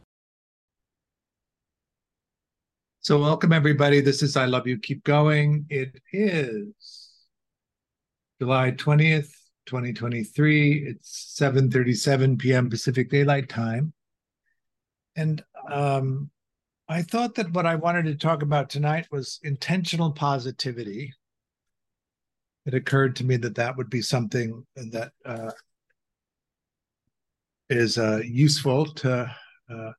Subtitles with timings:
[3.01, 4.01] So, welcome everybody.
[4.01, 5.67] This is I Love You Keep Going.
[5.69, 7.11] It is
[8.41, 9.29] July 20th,
[9.65, 10.85] 2023.
[10.87, 12.69] It's 7:37 p.m.
[12.69, 13.93] Pacific Daylight Time.
[15.15, 16.29] And um,
[16.89, 21.13] I thought that what I wanted to talk about tonight was intentional positivity.
[22.65, 25.51] It occurred to me that that would be something that uh,
[27.69, 29.35] is uh, useful to
[29.69, 29.91] uh,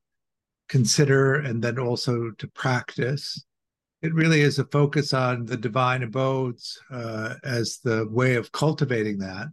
[0.69, 3.45] consider and then also to practice
[4.05, 9.16] it really is a focus on the divine abodes uh, as the way of cultivating
[9.21, 9.46] that.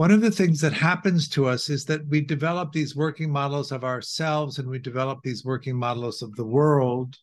[0.00, 3.70] One of the things that happens to us is that we develop these working models
[3.70, 7.18] of ourselves and we develop these working models of the world.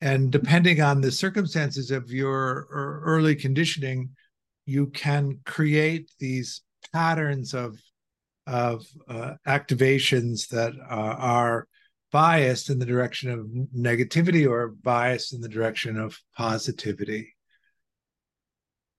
[0.00, 4.08] And depending on the circumstances of your early conditioning,
[4.64, 6.62] you can create these
[6.94, 7.78] patterns of,
[8.46, 11.68] of uh, activations that uh, are
[12.10, 13.40] biased in the direction of
[13.78, 17.34] negativity or biased in the direction of positivity.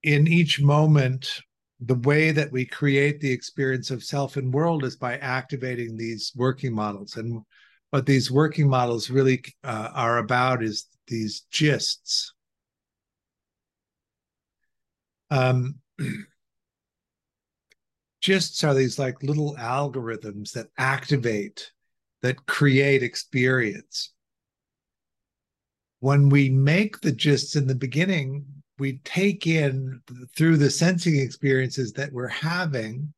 [0.04, 1.42] In each moment,
[1.86, 6.32] the way that we create the experience of self and world is by activating these
[6.36, 7.18] working models.
[7.18, 7.42] And
[7.90, 12.32] what these working models really uh, are about is these gists.
[15.30, 15.76] Um,
[18.24, 21.72] gists are these like little algorithms that activate
[22.22, 24.14] that create experience.
[26.00, 30.02] When we make the gists in the beginning, we take in
[30.36, 33.14] through the sensing experiences that we're having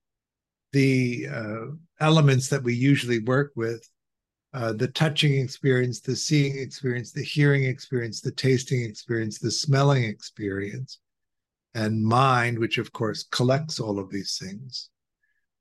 [0.72, 1.66] the uh,
[2.00, 3.88] elements that we usually work with
[4.54, 10.04] uh, the touching experience, the seeing experience, the hearing experience, the tasting experience, the smelling
[10.04, 11.00] experience,
[11.74, 14.90] and mind, which of course collects all of these things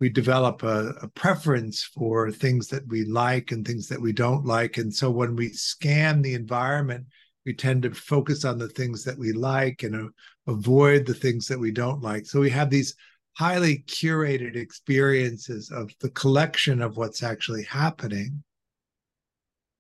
[0.01, 4.45] we develop a, a, preference for things that we like and things that we don't
[4.45, 4.77] like.
[4.77, 7.07] And so when we scan the environment,
[7.45, 10.09] we tend to focus on the things that we like and uh,
[10.47, 12.27] avoid the things that we don't like.
[12.27, 12.95] So we have these
[13.37, 18.43] highly curated experiences of the collection of what's actually happening.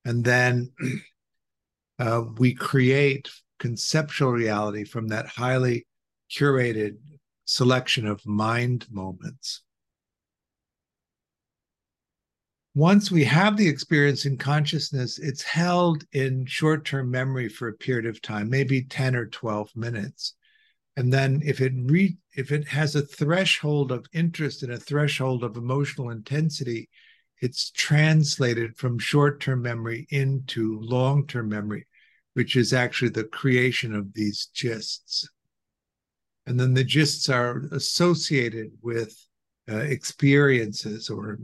[0.04, 0.70] And then
[1.98, 5.86] uh, we create conceptual reality from that highly
[6.30, 6.96] curated
[7.46, 9.62] selection of mind moments.
[12.74, 17.72] Once we have the experience in consciousness, it's held in short term memory for a
[17.72, 20.34] period of time, maybe 10 or 12 minutes.
[20.96, 25.44] And then if it re- if it has a threshold of interest and a threshold
[25.44, 26.88] of emotional intensity,
[27.40, 31.86] it's translated from short term memory into long term memory,
[32.34, 35.28] which is actually the creation of these gists.
[36.46, 39.16] And then the gists are associated with
[39.70, 41.38] uh, experiences or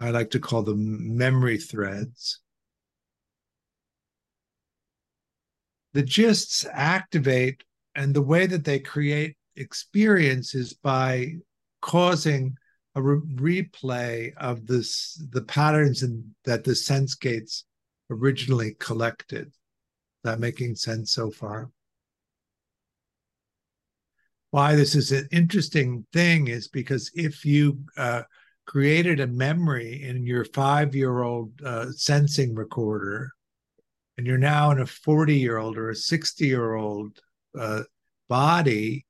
[0.00, 2.40] I like to call them memory threads.
[5.92, 11.34] The gists activate, and the way that they create experience is by
[11.82, 12.56] causing
[12.94, 17.64] a re- replay of this the patterns in, that the sense gates
[18.08, 19.48] originally collected.
[19.48, 21.70] Is that making sense so far?
[24.50, 28.22] Why this is an interesting thing is because if you uh,
[28.66, 33.32] created a memory in your five year old uh, sensing recorder,
[34.16, 37.18] and you're now in a 40 year old or a 60 year old
[37.58, 37.82] uh,
[38.28, 39.06] body,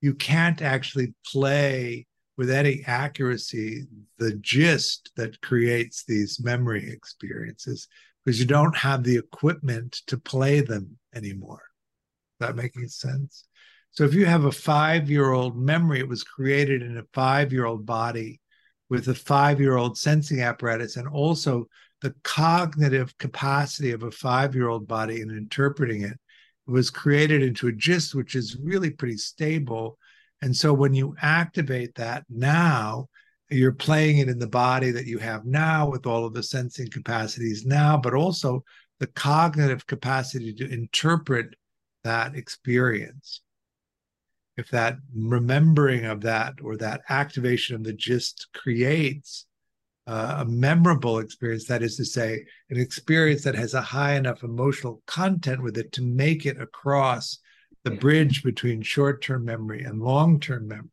[0.00, 3.84] you can't actually play with any accuracy
[4.18, 7.88] the gist that creates these memory experiences
[8.24, 11.62] because you don't have the equipment to play them anymore.
[12.40, 13.46] Is that making sense?
[13.92, 17.52] So if you have a five year old memory, it was created in a five
[17.52, 18.40] year old body
[18.88, 21.66] with a five year old sensing apparatus and also
[22.02, 26.12] the cognitive capacity of a five year old body in interpreting it.
[26.12, 29.98] It was created into a gist, which is really pretty stable.
[30.42, 33.08] And so when you activate that now,
[33.50, 36.88] you're playing it in the body that you have now with all of the sensing
[36.90, 38.64] capacities now, but also
[38.98, 41.54] the cognitive capacity to interpret
[42.02, 43.40] that experience
[44.56, 49.46] if that remembering of that or that activation of the gist creates
[50.06, 54.44] uh, a memorable experience, that is to say, an experience that has a high enough
[54.44, 57.38] emotional content with it to make it across
[57.84, 60.90] the bridge between short term memory and long term memory,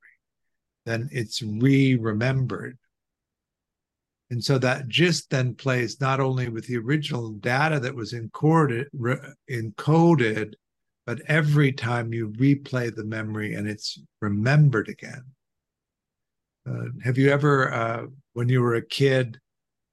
[0.85, 2.77] then it's re remembered.
[4.29, 8.85] And so that gist then plays not only with the original data that was encoded,
[8.93, 9.15] re,
[9.49, 10.53] encoded,
[11.05, 15.23] but every time you replay the memory and it's remembered again.
[16.67, 19.39] Uh, have you ever, uh, when you were a kid,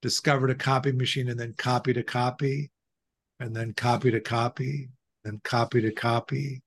[0.01, 2.71] discovered a copy machine and then copied a copy,
[3.39, 4.89] and then copied a copy,
[5.23, 6.61] then copied a copy,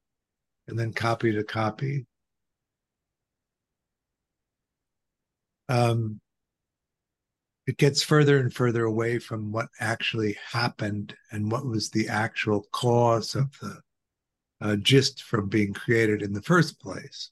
[0.68, 2.06] and then copied a copy?
[5.68, 6.20] Um,
[7.66, 12.66] it gets further and further away from what actually happened and what was the actual
[12.72, 13.80] cause of the
[14.60, 17.30] uh, gist from being created in the first place.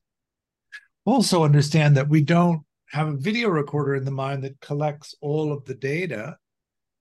[1.05, 5.53] Also, understand that we don't have a video recorder in the mind that collects all
[5.53, 6.37] of the data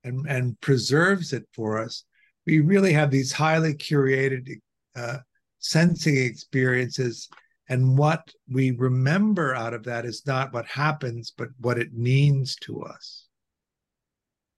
[0.04, 2.04] and, and preserves it for us.
[2.46, 4.48] We really have these highly curated
[4.96, 5.18] uh,
[5.60, 7.28] sensing experiences
[7.72, 12.54] and what we remember out of that is not what happens, but what it means
[12.56, 13.28] to us.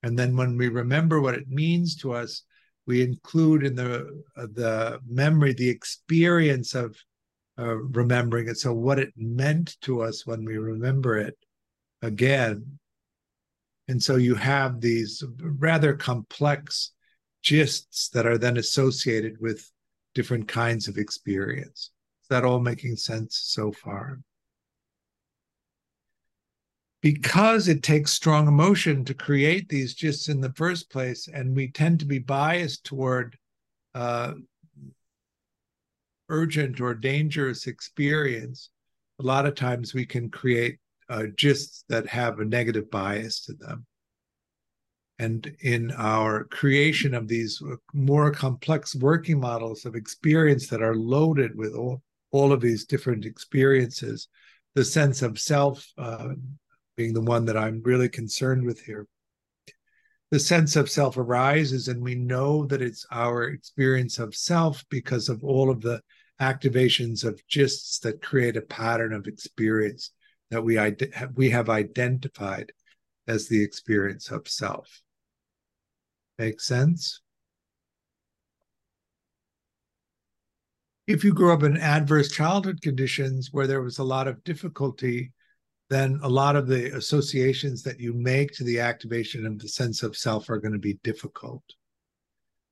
[0.02, 2.43] And then when we remember what it means to us,
[2.86, 6.96] we include in the the memory the experience of
[7.58, 8.58] uh, remembering it.
[8.58, 11.36] So what it meant to us when we remember it
[12.02, 12.78] again.
[13.88, 16.92] And so you have these rather complex
[17.44, 19.70] gists that are then associated with
[20.14, 21.90] different kinds of experience.
[22.22, 24.20] Is that all making sense so far?
[27.04, 31.70] Because it takes strong emotion to create these gists in the first place, and we
[31.70, 33.36] tend to be biased toward
[33.94, 34.32] uh,
[36.30, 38.70] urgent or dangerous experience,
[39.20, 40.78] a lot of times we can create
[41.10, 43.84] uh, gists that have a negative bias to them.
[45.18, 47.62] And in our creation of these
[47.92, 52.00] more complex working models of experience that are loaded with all,
[52.30, 54.26] all of these different experiences,
[54.74, 56.30] the sense of self uh,
[56.96, 59.06] being the one that I'm really concerned with here.
[60.31, 65.29] The sense of self arises, and we know that it's our experience of self because
[65.29, 66.00] of all of the
[66.41, 70.11] activations of gists that create a pattern of experience
[70.50, 70.79] that we,
[71.35, 72.73] we have identified
[73.29, 75.02] as the experience of self.
[76.38, 77.20] Make sense?
[81.06, 85.32] if you grew up in adverse childhood conditions where there was a lot of difficulty,
[85.90, 90.02] then a lot of the associations that you make to the activation of the sense
[90.02, 91.62] of self are going to be difficult.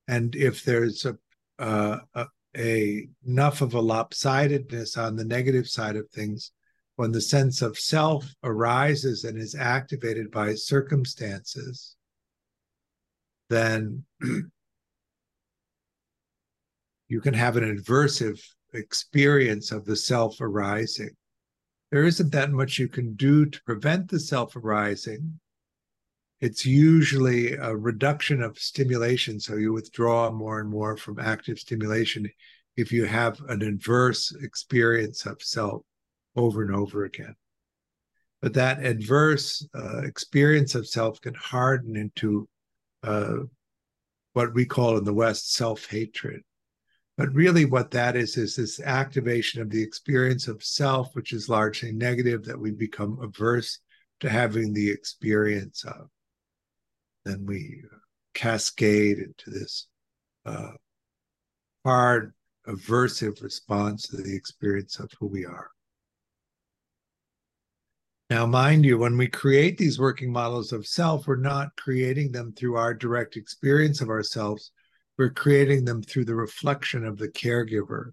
[0.08, 1.16] And if there's a,
[1.58, 2.26] uh, a,
[2.56, 6.52] a enough of a lopsidedness on the negative side of things,
[6.96, 11.96] when the sense of self arises and is activated by circumstances,
[13.48, 14.04] then
[17.08, 18.40] you can have an aversive
[18.72, 21.10] experience of the self arising.
[21.92, 25.38] There isn't that much you can do to prevent the self arising.
[26.40, 29.38] It's usually a reduction of stimulation.
[29.38, 32.28] So you withdraw more and more from active stimulation
[32.78, 35.82] if you have an adverse experience of self
[36.34, 37.36] over and over again.
[38.40, 42.48] But that adverse uh, experience of self can harden into
[43.02, 43.36] uh,
[44.32, 46.40] what we call in the West self hatred.
[47.18, 51.48] But really, what that is, is this activation of the experience of self, which is
[51.48, 53.78] largely negative, that we become averse
[54.20, 56.08] to having the experience of.
[57.24, 57.82] Then we
[58.34, 59.88] cascade into this
[60.46, 60.72] uh,
[61.84, 62.32] hard,
[62.66, 65.68] aversive response to the experience of who we are.
[68.30, 72.54] Now, mind you, when we create these working models of self, we're not creating them
[72.54, 74.70] through our direct experience of ourselves
[75.18, 78.12] we're creating them through the reflection of the caregiver.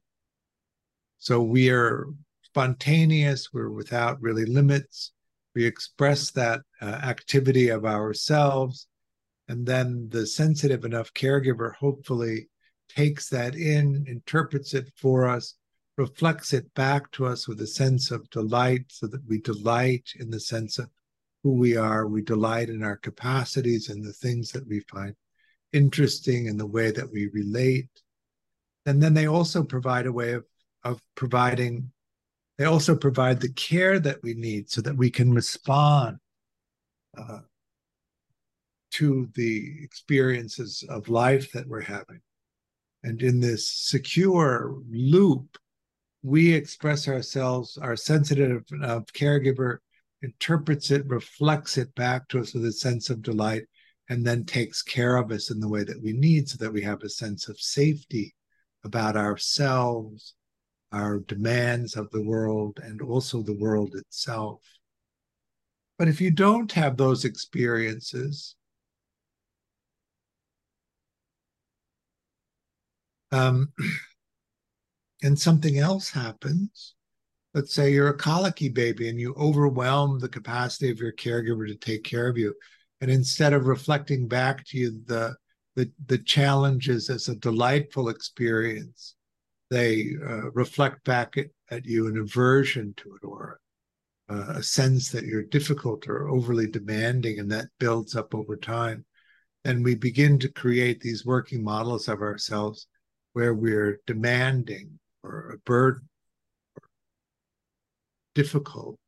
[1.18, 2.08] So we are
[2.44, 5.12] spontaneous, we're without really limits.
[5.56, 8.88] We express that uh, activity of ourselves.
[9.48, 12.50] And then the sensitive enough caregiver hopefully
[12.88, 15.56] takes that in, interprets it for us,
[15.98, 20.29] reflects it back to us with a sense of delight so that we delight in
[20.29, 20.89] the sense of
[21.44, 22.08] who we are.
[22.08, 25.15] We delight in our capacities and the things that we find
[25.74, 27.90] interesting in the way that we relate.
[28.86, 30.46] And then they also provide a way of,
[30.84, 31.92] of providing,
[32.58, 36.18] they also provide the care that we need so that we can respond
[37.18, 37.40] uh,
[38.92, 42.22] to the experiences of life that we're having.
[43.04, 45.58] And in this secure loop,
[46.22, 49.78] we express ourselves, our sensitive enough caregiver
[50.22, 53.64] interprets it, reflects it back to us with a sense of delight,
[54.10, 56.82] and then takes care of us in the way that we need so that we
[56.82, 58.36] have a sense of safety
[58.84, 60.34] about ourselves,
[60.92, 64.62] our demands of the world, and also the world itself.
[66.00, 68.56] But if you don't have those experiences,
[73.32, 73.72] um,
[75.22, 76.96] and something else happens,
[77.54, 81.75] let's say you're a colicky baby and you overwhelm the capacity of your caregiver to
[81.75, 82.56] take care of you,
[83.01, 85.36] and instead of reflecting back to you the
[85.75, 89.15] the, the challenges as a delightful experience,
[89.70, 93.60] they uh, reflect back at, at, you an aversion to it or
[94.29, 99.06] uh, a sense that you're difficult or overly demanding, and that builds up over time.
[99.63, 102.88] And we begin to create these working models of ourselves
[103.34, 106.10] where we're demanding or a burden
[106.75, 106.89] or
[108.36, 109.00] difficult.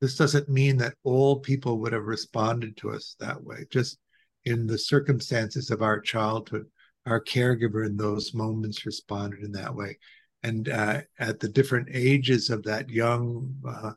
[0.00, 3.66] This doesn't mean that all people would have responded to us that way.
[3.70, 3.98] Just
[4.44, 6.66] in the circumstances of our childhood,
[7.06, 9.98] our caregiver in those moments responded in that way.
[10.42, 13.92] And uh, at the different ages of that young uh,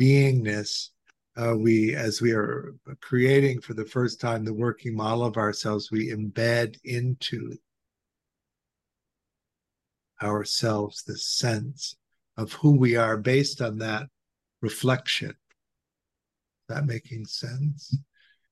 [0.00, 0.90] beingness,
[1.36, 5.90] uh, we, as we are creating for the first time the working model of ourselves,
[5.90, 7.56] we embed into
[10.22, 11.96] ourselves the sense
[12.36, 14.06] of who we are based on that
[14.60, 15.34] reflection.
[16.68, 17.96] That making sense?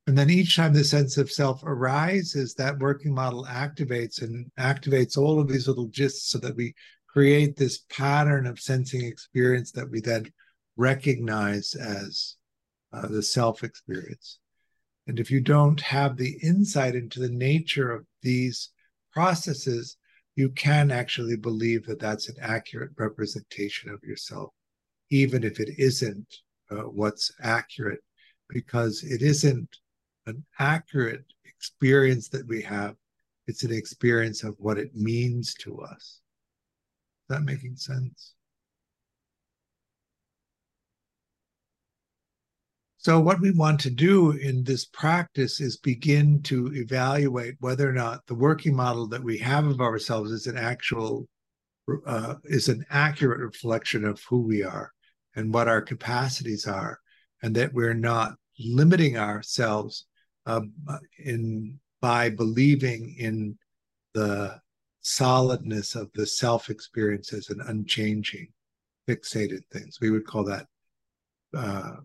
[0.07, 5.19] And then each time the sense of self arises, that working model activates and activates
[5.19, 6.75] all of these little gists so that we
[7.07, 10.33] create this pattern of sensing experience that we then
[10.77, 12.37] recognize as
[12.93, 14.39] uh, the self experience.
[15.07, 18.71] And if you don't have the insight into the nature of these
[19.13, 19.97] processes,
[20.37, 24.53] you can actually believe that that's an accurate representation of yourself,
[25.11, 26.27] even if it isn't
[26.71, 28.03] uh, what's accurate,
[28.49, 29.69] because it isn't
[30.27, 32.95] an accurate experience that we have.
[33.47, 36.21] It's an experience of what it means to us.
[37.23, 38.35] Is that making sense?
[43.01, 47.93] So, what we want to do in this practice is begin to evaluate whether or
[47.93, 51.27] not the working model that we have of ourselves is an actual,
[52.07, 54.93] uh, is an accurate reflection of who we are
[55.39, 56.99] and what our capacities are,
[57.43, 60.07] and that we're not limiting ourselves
[60.47, 60.61] uh,
[61.25, 63.57] in by believing in
[64.15, 64.61] the
[65.01, 68.49] solidness of the self experience as an unchanging,
[69.09, 70.01] fixated things.
[70.01, 70.67] We would call that
[71.55, 71.99] uh,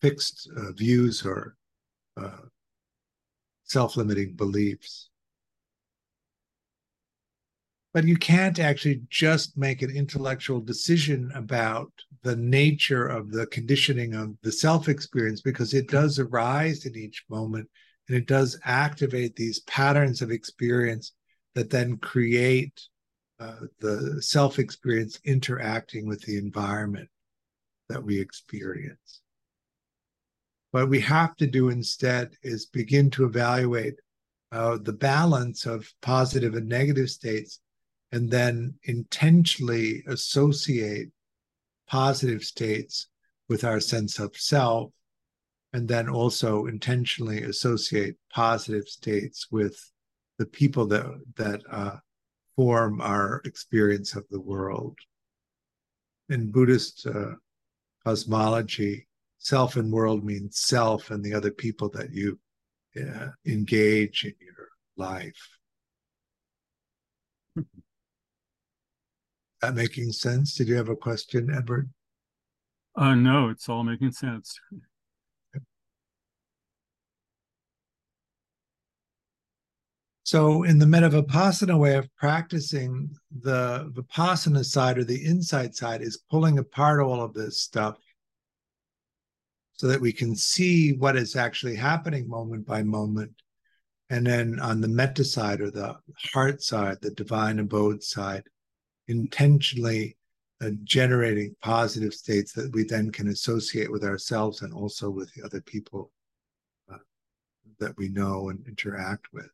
[0.00, 1.56] fixed uh, views or
[2.16, 2.46] uh,
[3.64, 5.09] self limiting beliefs.
[7.92, 11.90] But you can't actually just make an intellectual decision about
[12.22, 17.24] the nature of the conditioning of the self experience because it does arise in each
[17.28, 17.68] moment
[18.08, 21.12] and it does activate these patterns of experience
[21.54, 22.80] that then create
[23.40, 27.08] uh, the self experience interacting with the environment
[27.88, 29.20] that we experience.
[30.70, 33.94] What we have to do instead is begin to evaluate
[34.52, 37.60] uh, the balance of positive and negative states
[38.12, 41.08] and then intentionally associate
[41.88, 43.08] positive states
[43.48, 44.92] with our sense of self,
[45.72, 49.76] and then also intentionally associate positive states with
[50.38, 51.96] the people that that uh,
[52.56, 54.96] form our experience of the world.
[56.28, 57.34] In Buddhist uh,
[58.04, 59.06] cosmology,
[59.38, 62.38] self and world means self and the other people that you
[63.00, 65.59] uh, engage in your life.
[69.62, 70.54] That making sense?
[70.54, 71.90] Did you have a question, Edward?
[72.96, 74.58] Uh, no, it's all making sense.
[80.22, 86.02] So, in the metta vipassana way of practicing, the vipassana side or the insight side
[86.02, 87.96] is pulling apart all of this stuff
[89.72, 93.32] so that we can see what is actually happening moment by moment.
[94.08, 95.96] And then on the metta side or the
[96.32, 98.44] heart side, the divine abode side,
[99.10, 100.16] intentionally
[100.62, 105.42] uh, generating positive states that we then can associate with ourselves and also with the
[105.42, 106.12] other people
[106.92, 106.98] uh,
[107.78, 109.48] that we know and interact with.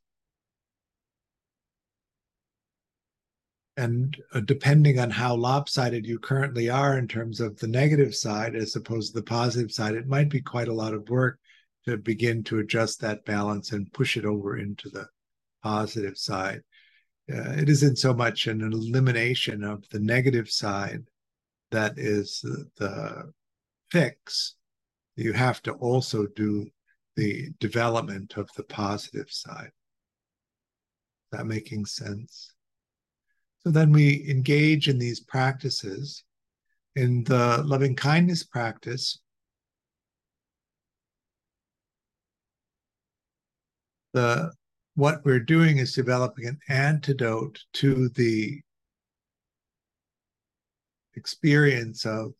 [3.78, 8.54] And uh, depending on how lopsided you currently are in terms of the negative side
[8.54, 11.38] as opposed to the positive side, it might be quite a lot of work
[11.86, 15.06] to begin to adjust that balance and push it over into the
[15.62, 16.62] positive side
[17.32, 21.04] uh, it isn't so much an elimination of the negative side
[21.70, 23.32] that is the, the
[23.90, 24.54] fix.
[25.16, 26.68] You have to also do
[27.16, 29.72] the development of the positive side.
[31.32, 32.52] Is that making sense?
[33.60, 36.22] So then we engage in these practices
[36.94, 39.18] in the loving kindness practice,
[44.14, 44.50] the
[44.96, 48.60] what we're doing is developing an antidote to the
[51.14, 52.32] experience of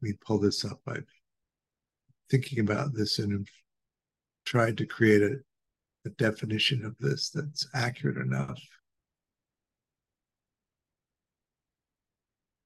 [0.00, 1.04] let me pull this up i'm
[2.30, 3.46] thinking about this and have
[4.44, 5.36] tried to create a,
[6.06, 8.60] a definition of this that's accurate enough.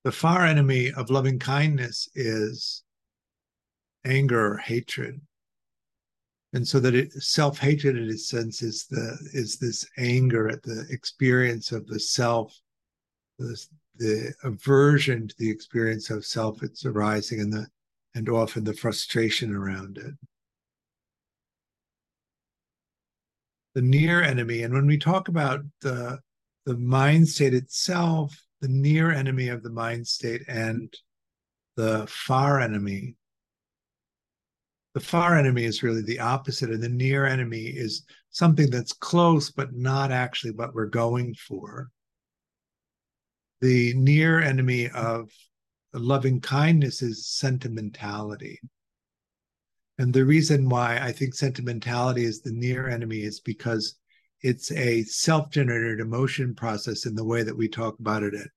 [0.05, 2.83] The far enemy of loving kindness is
[4.05, 5.21] anger or hatred
[6.53, 10.87] and so that it self-hatred in its sense is the is this anger at the
[10.91, 12.59] experience of the self
[13.39, 13.67] the,
[13.97, 17.67] the aversion to the experience of self it's arising and the
[18.15, 20.15] and often the frustration around it
[23.75, 26.19] the near enemy and when we talk about the
[26.67, 30.95] the mind state itself the near enemy of the mind state and
[31.77, 33.17] the far enemy.
[34.95, 39.51] The far enemy is really the opposite, and the near enemy is something that's close,
[39.51, 41.91] but not actually what we're going for.
[43.61, 45.31] The near enemy of
[45.93, 48.59] loving kindness is sentimentality.
[49.99, 53.97] And the reason why I think sentimentality is the near enemy is because
[54.43, 58.49] it's a self-generated emotion process in the way that we talk about it at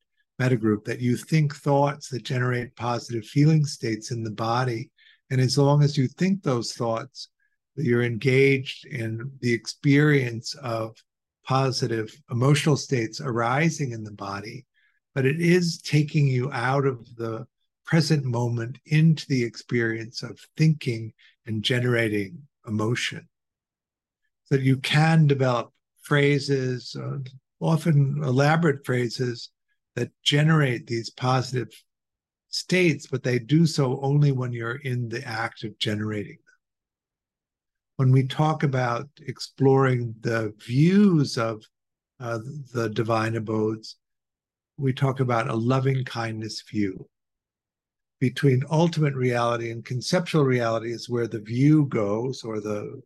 [0.42, 4.90] MettaGroup that you think thoughts that generate positive feeling states in the body
[5.34, 7.30] and as long as you think those thoughts
[7.76, 10.96] you're engaged in the experience of
[11.46, 14.66] positive emotional states arising in the body
[15.14, 17.46] but it is taking you out of the
[17.86, 21.14] present moment into the experience of thinking
[21.46, 23.28] and generating emotion.
[24.50, 25.72] That you can develop
[26.02, 27.20] phrases, uh,
[27.60, 29.50] often elaborate phrases
[29.96, 31.72] that generate these positive
[32.54, 36.56] states, but they do so only when you're in the act of generating them.
[37.98, 41.64] When we talk about exploring the views of
[42.20, 42.40] uh,
[42.74, 43.98] the divine abodes,
[44.78, 47.08] we talk about a loving kindness view.
[48.20, 53.02] Between ultimate reality and conceptual reality is where the view goes or the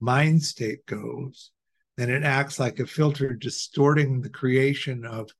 [0.00, 1.50] mind state goes
[1.98, 5.30] and it acts like a filter distorting the creation of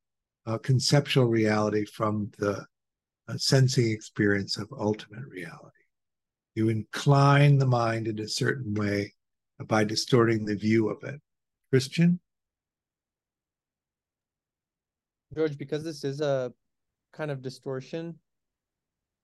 [0.46, 2.64] uh, conceptual reality from the
[3.30, 5.84] uh, sensing experience of ultimate reality.
[6.54, 9.12] You incline the mind in a certain way
[9.66, 11.20] by distorting the view of it.
[11.70, 12.18] Christian?
[15.34, 16.52] George, because this is a
[17.12, 18.18] kind of distortion,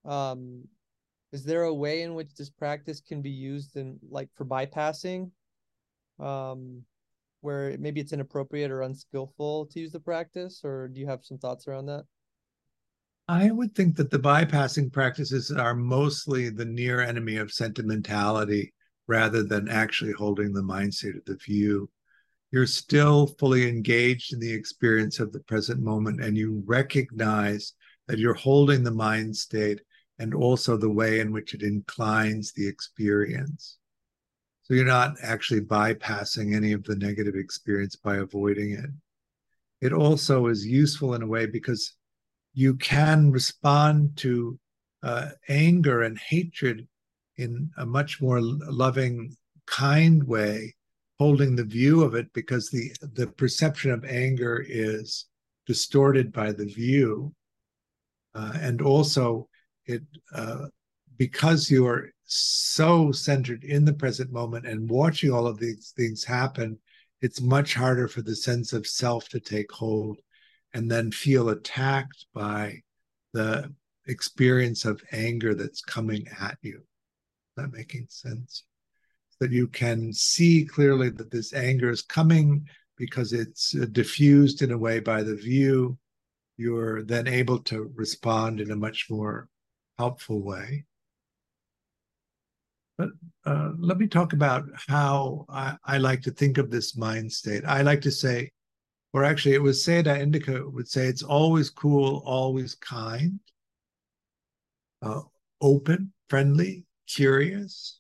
[0.05, 0.63] um,
[1.33, 5.31] is there a way in which this practice can be used in like for bypassing?
[6.21, 6.83] Um,
[7.41, 11.39] where maybe it's inappropriate or unskillful to use the practice, or do you have some
[11.39, 12.05] thoughts around that?
[13.29, 18.73] I would think that the bypassing practices are mostly the near enemy of sentimentality
[19.09, 21.91] rather than actually holding the mind state of the view.
[22.53, 27.73] You're still fully engaged in the experience of the present moment, and you recognize
[28.07, 29.81] that you're holding the mind state
[30.21, 33.79] and also the way in which it inclines the experience.
[34.63, 38.91] So you're not actually bypassing any of the negative experience by avoiding it.
[39.81, 41.96] It also is useful in a way because
[42.57, 44.59] you can respond to
[45.03, 46.89] uh, anger and hatred
[47.37, 50.75] in a much more loving, kind way,
[51.19, 55.27] holding the view of it because the the perception of anger is
[55.67, 57.35] distorted by the view,
[58.35, 59.47] uh, and also
[59.85, 60.03] it
[60.35, 60.65] uh,
[61.19, 66.79] because you're so centered in the present moment and watching all of these things happen,
[67.21, 70.19] it's much harder for the sense of self to take hold
[70.75, 72.83] and then feel attacked by
[73.33, 73.73] the
[74.07, 76.77] experience of anger that's coming at you.
[76.79, 78.65] Is that making sense?
[79.41, 84.73] That you can see clearly that this anger is coming because it's uh, diffused in
[84.73, 85.99] a way by the view.
[86.57, 89.49] You're then able to respond in a much more
[89.99, 90.85] helpful way.
[92.97, 93.11] But
[93.45, 97.63] uh, let me talk about how I, I, like to think of this mind state.
[97.67, 98.51] I like to say,
[99.17, 103.41] or actually, it was Sayadaw Indika would say, it's always cool, always kind,
[105.01, 105.23] uh,
[105.63, 107.99] open, friendly, curious.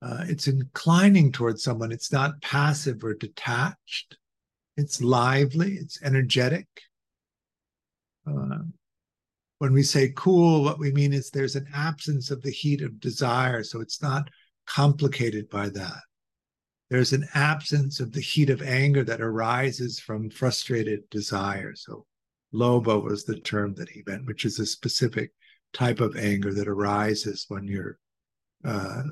[0.00, 1.90] Uh, it's inclining towards someone.
[1.90, 4.16] It's not passive or detached.
[4.76, 5.72] It's lively.
[5.72, 6.68] It's energetic.
[8.24, 8.58] Uh,
[9.58, 13.00] when we say cool, what we mean is there's an absence of the heat of
[13.00, 13.64] desire.
[13.64, 14.30] So it's not
[14.68, 15.98] complicated by that.
[16.94, 21.74] There's an absence of the heat of anger that arises from frustrated desire.
[21.74, 22.06] So
[22.54, 25.32] Lobha was the term that he meant, which is a specific
[25.72, 27.98] type of anger that arises when your
[28.64, 29.02] uh,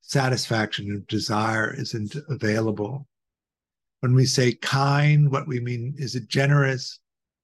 [0.00, 3.06] satisfaction of desire isn't available.
[4.00, 6.98] When we say kind, what we mean is a generous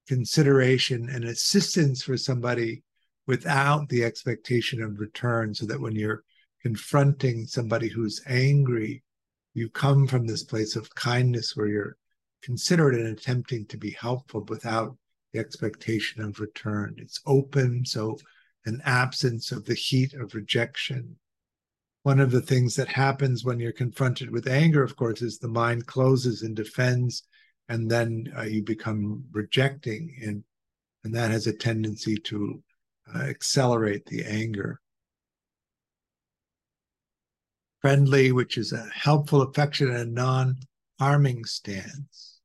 [0.08, 2.82] consideration and assistance for somebody
[3.28, 6.24] without the expectation of return, so that when you're
[6.62, 9.04] confronting somebody who's angry,
[9.54, 11.96] you come from this place of kindness where you're
[12.42, 14.96] considerate and attempting to be helpful without
[15.32, 16.94] the expectation of return.
[16.98, 18.16] It's open, so
[18.66, 21.16] an absence of the heat of rejection.
[22.02, 25.48] One of the things that happens when you're confronted with anger, of course, is the
[25.48, 27.22] mind closes and defends,
[27.68, 30.44] and then uh, you become rejecting, and
[31.04, 32.62] and that has a tendency to
[33.14, 34.80] uh, accelerate the anger.
[37.80, 42.40] Friendly, which is a helpful, affectionate, and non-harming stance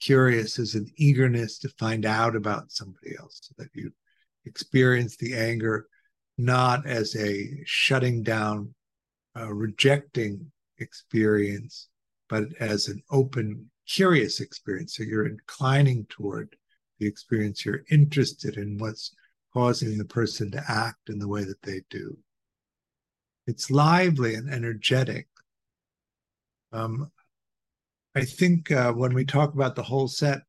[0.00, 3.90] curious is an eagerness to find out about somebody else so that you
[4.44, 5.88] experience the anger
[6.38, 8.74] not as a shutting down,
[9.34, 11.88] rejecting experience,
[12.28, 14.96] but as an open, curious experience.
[14.96, 16.54] So you're inclining toward
[16.98, 19.14] the experience, you're interested in what's
[19.52, 22.16] causing the person to act in the way that they do.
[23.46, 25.28] It's lively and energetic.
[26.72, 27.10] Um,
[28.14, 30.40] I think uh, when we talk about the whole set,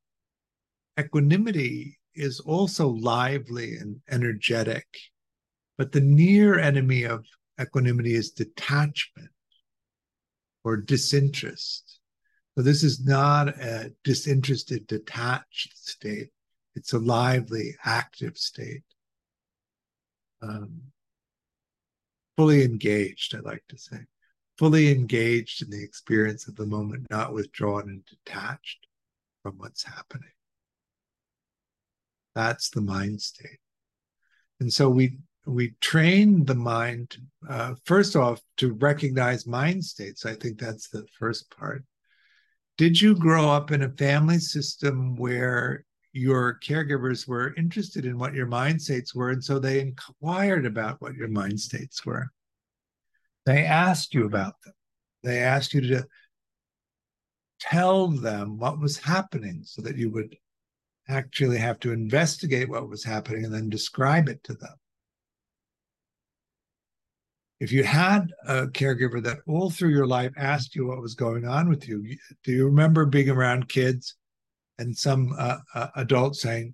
[0.99, 4.85] equanimity is also lively and energetic,
[5.77, 7.25] but the near enemy of
[7.61, 9.29] equanimity is detachment
[10.63, 11.99] or disinterest.
[12.55, 16.29] So this is not a disinterested, detached state.
[16.75, 18.83] It's a lively, active state.
[20.41, 20.81] Um,
[22.37, 23.97] fully engaged, I like to say
[24.57, 28.87] fully engaged in the experience of the moment, not withdrawn and detached
[29.43, 30.29] from what's happening.
[32.35, 33.59] That's the mind state.
[34.59, 40.25] And so we we train the mind uh, first off to recognize mind states.
[40.25, 41.85] I think that's the first part.
[42.77, 45.85] Did you grow up in a family system where
[46.17, 51.01] your caregivers were interested in what your mind states were, and so they inquired about
[51.01, 52.27] what your mind states were?
[53.45, 54.73] They asked you about them.
[55.23, 56.07] They asked you to
[57.59, 60.35] tell them what was happening so that you would
[61.07, 64.75] actually have to investigate what was happening and then describe it to them.
[67.59, 71.47] If you had a caregiver that all through your life asked you what was going
[71.47, 74.15] on with you, do you remember being around kids
[74.79, 76.73] and some uh, uh, adult saying,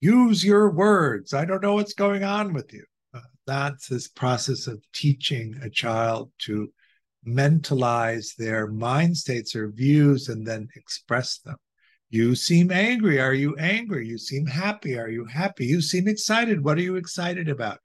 [0.00, 1.34] Use your words.
[1.34, 2.84] I don't know what's going on with you
[3.50, 6.72] that's this process of teaching a child to
[7.26, 11.56] mentalize their mind states or views and then express them.
[12.10, 13.20] You seem angry.
[13.20, 14.06] Are you angry?
[14.06, 14.96] You seem happy.
[14.96, 15.66] Are you happy?
[15.66, 16.62] You seem excited.
[16.62, 17.78] What are you excited about?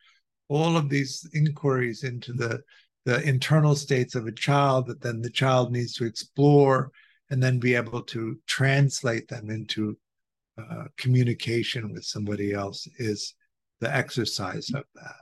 [0.50, 2.62] All of these inquiries into the,
[3.06, 6.92] the internal states of a child that then the child needs to explore
[7.30, 9.98] and then be able to translate them into
[10.58, 13.34] uh, communication with somebody else is
[13.82, 15.16] the exercise of that.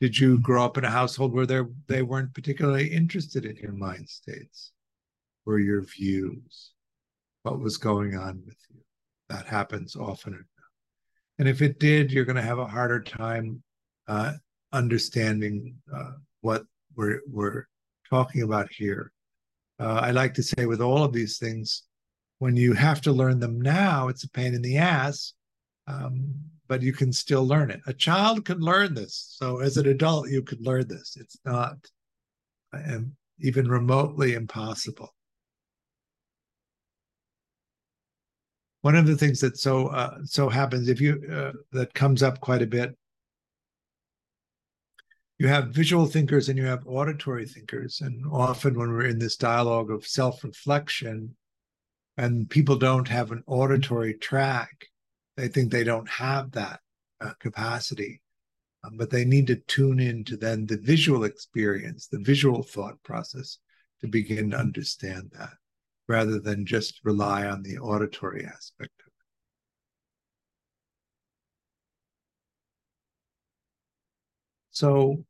[0.00, 3.72] Did you grow up in a household where they they weren't particularly interested in your
[3.72, 4.72] mind states
[5.46, 6.72] or your views?
[7.42, 8.80] What was going on with you?
[9.28, 10.46] That happens often enough.
[11.38, 13.62] And if it did, you're going to have a harder time
[14.08, 14.32] uh,
[14.72, 17.64] understanding uh, what we're we're
[18.08, 19.12] talking about here.
[19.78, 21.82] Uh, I like to say with all of these things,
[22.38, 25.34] when you have to learn them now, it's a pain in the ass.
[25.86, 26.34] Um,
[26.68, 27.80] but you can still learn it.
[27.86, 29.36] A child can learn this.
[29.38, 31.16] So as an adult, you can learn this.
[31.18, 31.76] It's not
[33.38, 35.14] even remotely impossible.
[38.82, 42.40] One of the things that so uh, so happens if you uh, that comes up
[42.40, 42.96] quite a bit.
[45.38, 49.36] You have visual thinkers and you have auditory thinkers, and often when we're in this
[49.36, 51.36] dialogue of self-reflection,
[52.16, 54.86] and people don't have an auditory track,
[55.36, 56.80] they think they don't have that
[57.20, 58.22] uh, capacity,
[58.84, 63.58] um, but they need to tune into then the visual experience, the visual thought process
[64.00, 65.52] to begin to understand that
[66.08, 69.12] rather than just rely on the auditory aspect of it.
[74.76, 75.24] So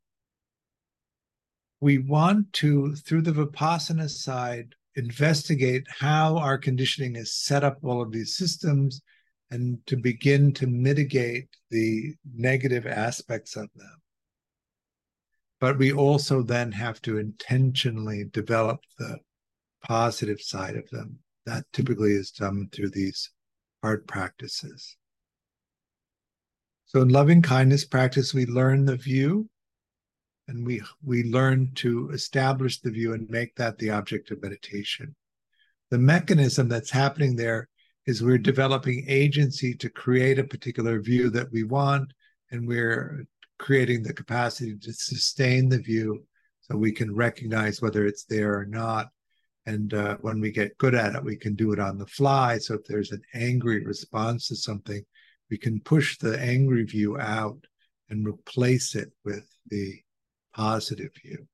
[1.79, 8.01] we want to, through the Vipassana side, investigate how our conditioning has set up all
[8.01, 9.01] of these systems
[9.49, 14.01] and to begin to mitigate the negative aspects of them.
[15.61, 19.17] But we also then have to intentionally develop the
[19.87, 21.19] positive side of them.
[21.45, 23.31] That typically is done through these
[23.81, 24.97] heart practices.
[26.97, 29.47] So in loving kindness practice, we learn the view
[30.47, 35.15] and we we learn to establish the view and make that the object of meditation.
[35.91, 37.69] The mechanism that's happening there
[38.07, 42.13] is we're developing agency to create a particular view that we want,
[42.49, 43.27] and we're
[43.59, 46.25] creating the capacity to sustain the view
[46.61, 49.09] so we can recognize whether it's there or not.
[49.67, 52.57] And uh, when we get good at it, we can do it on the fly.
[52.57, 55.03] So if there's an angry response to something,
[55.49, 57.65] we can push the angry view out
[58.09, 59.99] and replace it with the
[60.53, 61.47] positive view.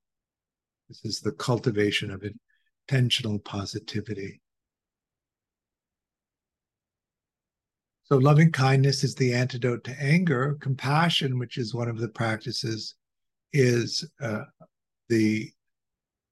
[0.90, 2.24] This is the cultivation of
[2.88, 4.42] intentional positivity.
[8.06, 10.58] So, loving kindness is the antidote to anger.
[10.60, 12.96] Compassion, which is one of the practices,
[13.54, 14.44] is uh,
[15.10, 15.52] the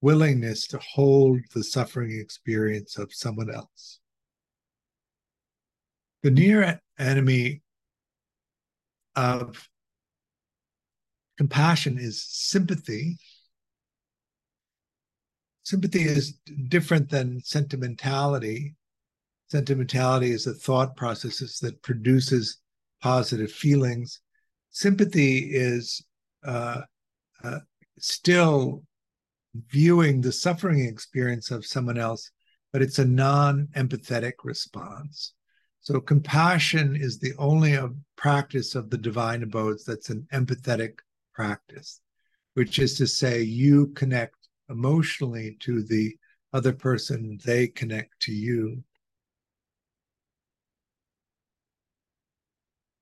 [0.01, 3.99] willingness to hold the suffering experience of someone else.
[6.23, 7.61] The near enemy
[9.15, 9.69] of
[11.37, 13.17] compassion is sympathy.
[15.63, 16.33] Sympathy is
[16.67, 18.75] different than sentimentality.
[19.49, 22.59] Sentimentality is a thought process that produces
[23.01, 24.21] positive feelings.
[24.69, 26.03] Sympathy is
[26.45, 26.81] uh,
[27.43, 27.59] uh,
[27.99, 28.83] still
[29.69, 32.31] viewing the suffering experience of someone else,
[32.71, 35.33] but it's a non empathetic response.
[35.83, 40.99] So, compassion is the only uh, practice of the divine abodes that's an empathetic
[41.33, 42.01] practice,
[42.53, 44.35] which is to say, you connect
[44.69, 46.15] emotionally to the
[46.53, 48.83] other person, they connect to you.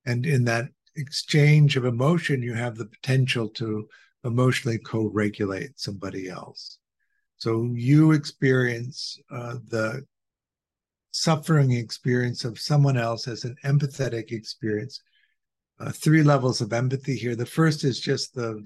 [0.05, 3.89] And in that exchange of emotion, you have the potential to
[4.23, 6.77] emotionally co regulate somebody else.
[7.35, 10.05] So you experience uh, the
[11.21, 15.01] suffering experience of someone else as an empathetic experience.
[15.79, 17.35] Uh, three levels of empathy here.
[17.35, 18.63] The first is just the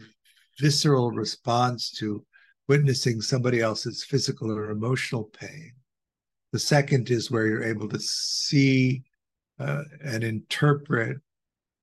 [0.60, 2.24] visceral response to
[2.68, 5.74] witnessing somebody else's physical or emotional pain.
[6.52, 9.04] The second is where you're able to see
[9.60, 11.18] uh, and interpret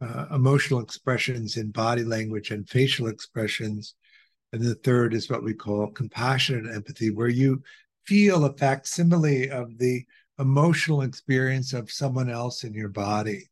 [0.00, 3.94] uh, emotional expressions in body language and facial expressions.
[4.52, 7.62] And the third is what we call compassionate empathy, where you
[8.06, 10.04] feel a facsimile of the
[10.40, 13.50] emotional experience of someone else in your body.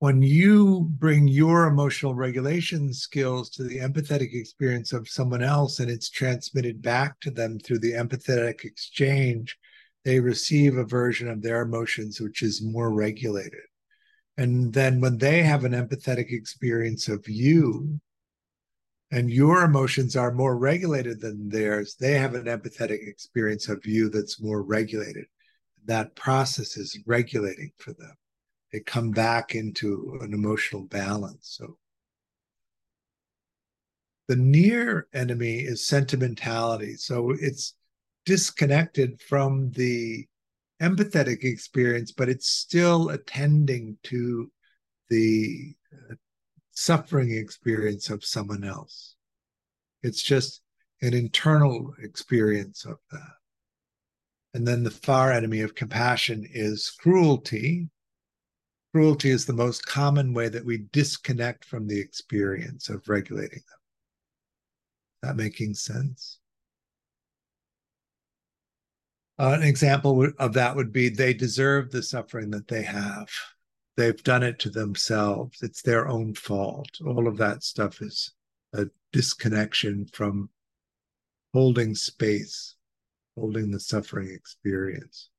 [0.00, 5.90] when you bring your emotional regulation skills to the empathetic experience of someone else and
[5.90, 9.58] it's transmitted back to them through the empathetic exchange,
[10.06, 13.60] they receive a version of their emotions which is more regulated.
[14.38, 18.00] And then when they have an empathetic experience of you,
[19.10, 24.08] and your emotions are more regulated than theirs, they have an empathetic experience of you
[24.08, 25.26] that's more regulated.
[25.86, 28.16] That process is regulating for them
[28.72, 31.56] they come back into an emotional balance.
[31.58, 31.76] So
[34.28, 36.94] the near enemy is sentimentality.
[36.94, 37.74] So it's
[38.24, 40.26] disconnected from the
[40.80, 44.50] empathetic experience, but it's still attending to
[45.08, 45.74] the
[46.80, 49.16] suffering experience of someone else.
[50.02, 50.62] It's just
[51.02, 53.32] an internal experience of that.
[54.54, 57.88] And then the far enemy of compassion is cruelty,
[58.92, 63.78] Cruelty is the most common way that we disconnect from the experience of regulating them.
[65.22, 66.38] That making sense?
[69.38, 73.28] Uh, an example of that would be they deserve the suffering that they have.
[73.96, 75.62] They've done it to themselves.
[75.62, 76.88] It's their own fault.
[77.04, 78.32] All of that stuff is
[78.72, 80.50] a disconnection from
[81.52, 82.76] holding space,
[83.36, 85.30] holding the suffering experience.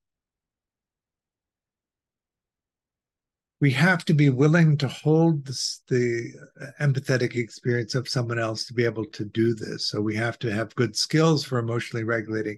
[3.62, 6.34] we have to be willing to hold the
[6.82, 9.88] empathetic experience of someone else to be able to do this.
[9.88, 12.58] So we have to have good skills for emotionally regulating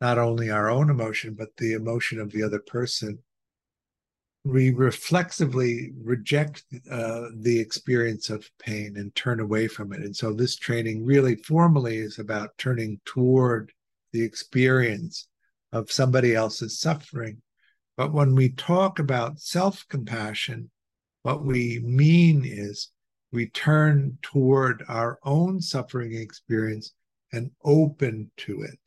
[0.00, 3.18] not only our own emotion, but the emotion of the other person.
[4.44, 10.00] We reflexively reject uh, the experience of pain and turn away from it.
[10.00, 13.72] And so this training really formally is about turning toward
[14.12, 15.28] the experience
[15.72, 17.40] of somebody else's suffering
[17.96, 20.70] but when we talk about self compassion,
[21.22, 22.90] what we mean is
[23.30, 26.92] we turn toward our own suffering experience
[27.32, 28.80] and open to it.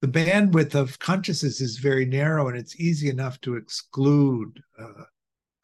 [0.00, 5.04] The bandwidth of consciousness is very narrow and it's easy enough to exclude uh,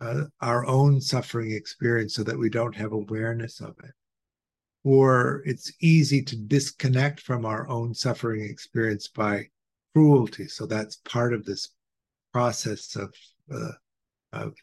[0.01, 3.93] uh, our own suffering experience so that we don't have awareness of it.
[4.85, 9.49] or it's easy to disconnect from our own suffering experience by
[9.95, 10.47] cruelty.
[10.49, 11.71] So that's part of this
[12.33, 13.15] process of,
[13.53, 13.73] uh,
[14.33, 14.55] of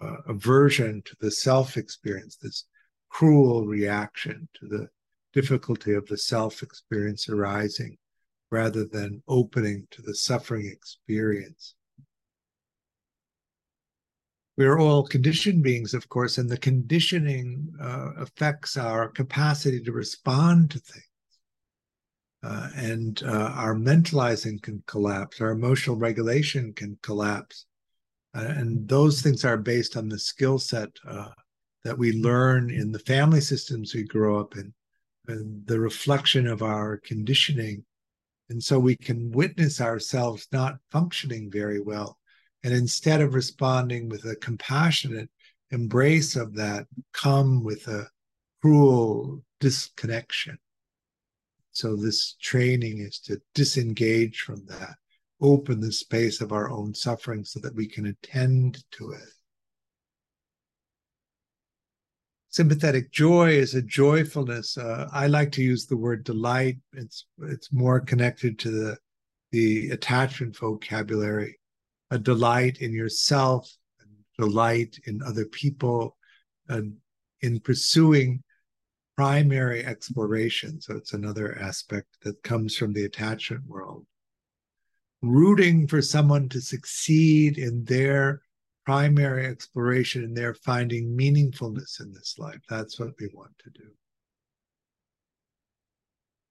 [0.00, 2.66] uh, aversion to the self experience, this
[3.08, 4.88] cruel reaction to the
[5.32, 7.96] difficulty of the self experience arising
[8.52, 11.74] rather than opening to the suffering experience.
[14.58, 19.92] We are all conditioned beings, of course, and the conditioning uh, affects our capacity to
[19.92, 21.06] respond to things.
[22.44, 27.64] Uh, and uh, our mentalizing can collapse, our emotional regulation can collapse.
[28.34, 31.30] Uh, and those things are based on the skill set uh,
[31.84, 34.74] that we learn in the family systems we grow up in,
[35.28, 37.82] and the reflection of our conditioning.
[38.52, 42.18] And so we can witness ourselves not functioning very well
[42.64, 45.28] and instead of responding with a compassionate
[45.70, 48.08] embrace of that, come with a
[48.60, 50.58] cruel disconnection.
[51.72, 54.96] So, this training is to disengage from that,
[55.40, 59.28] open the space of our own suffering so that we can attend to it.
[62.52, 64.76] Sympathetic joy is a joyfulness.
[64.76, 66.76] Uh, I like to use the word delight.
[66.92, 68.98] It's it's more connected to the
[69.52, 71.58] the attachment vocabulary
[72.10, 73.74] a delight in yourself,
[74.38, 76.18] delight in other people,
[76.68, 76.94] and
[77.40, 78.42] in pursuing
[79.16, 80.78] primary exploration.
[80.78, 84.04] So it's another aspect that comes from the attachment world.
[85.22, 88.42] Rooting for someone to succeed in their
[88.84, 92.60] primary exploration and their finding meaningfulness in this life.
[92.68, 93.88] That's what we want to do.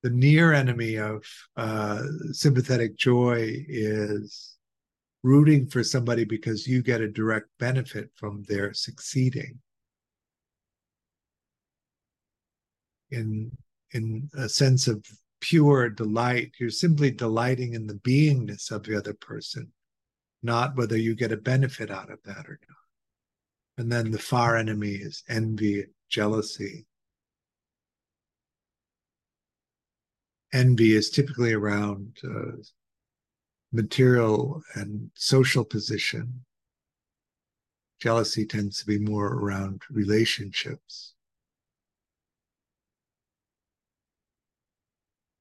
[0.04, 1.24] The near enemy of
[1.58, 4.58] uh, sympathetic joy is
[5.24, 9.60] rooting for somebody because you get a direct benefit from their succeeding
[13.12, 13.52] in
[13.94, 15.06] in a sense of
[15.42, 19.72] pure delight you're simply delighting in the beingness of the other person
[20.44, 22.78] not whether you get a benefit out of that or not
[23.78, 26.86] and then the far enemy is envy jealousy
[30.54, 32.62] envy is typically around uh,
[33.72, 36.44] material and social position.
[38.00, 41.14] Jealousy tends to be more around relationships.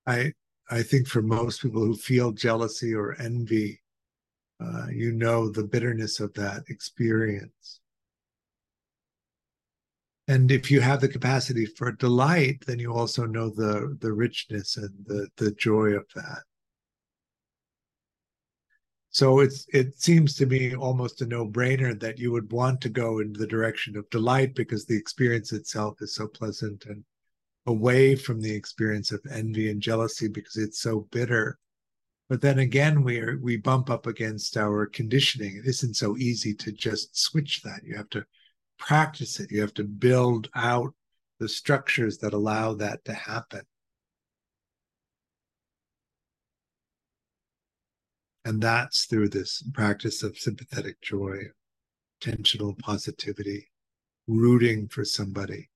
[0.06, 0.32] I
[0.70, 3.80] I think for most people who feel jealousy or envy,
[4.60, 7.80] uh, you know the bitterness of that experience.
[10.28, 14.76] And if you have the capacity for delight, then you also know the the richness
[14.76, 16.42] and the the joy of that.
[19.10, 23.18] So it's it seems to me almost a no-brainer that you would want to go
[23.18, 27.04] in the direction of delight because the experience itself is so pleasant and
[27.66, 31.58] away from the experience of envy and jealousy because it's so bitter.
[32.30, 35.56] But then again, we are, we bump up against our conditioning.
[35.56, 37.80] It isn't so easy to just switch that.
[37.84, 38.24] You have to
[38.78, 39.50] practice it.
[39.50, 40.94] You have to build out
[41.40, 43.62] the structures that allow that to happen.
[48.44, 51.46] And that's through this practice of sympathetic joy,
[52.24, 53.70] intentional positivity,
[54.28, 55.68] rooting for somebody.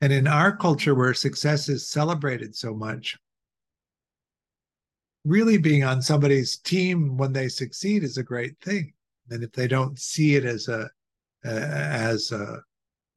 [0.00, 3.18] And in our culture where success is celebrated so much,
[5.28, 8.92] really being on somebody's team when they succeed is a great thing.
[9.30, 10.88] And if they don't see it as a
[11.44, 12.60] uh, as a,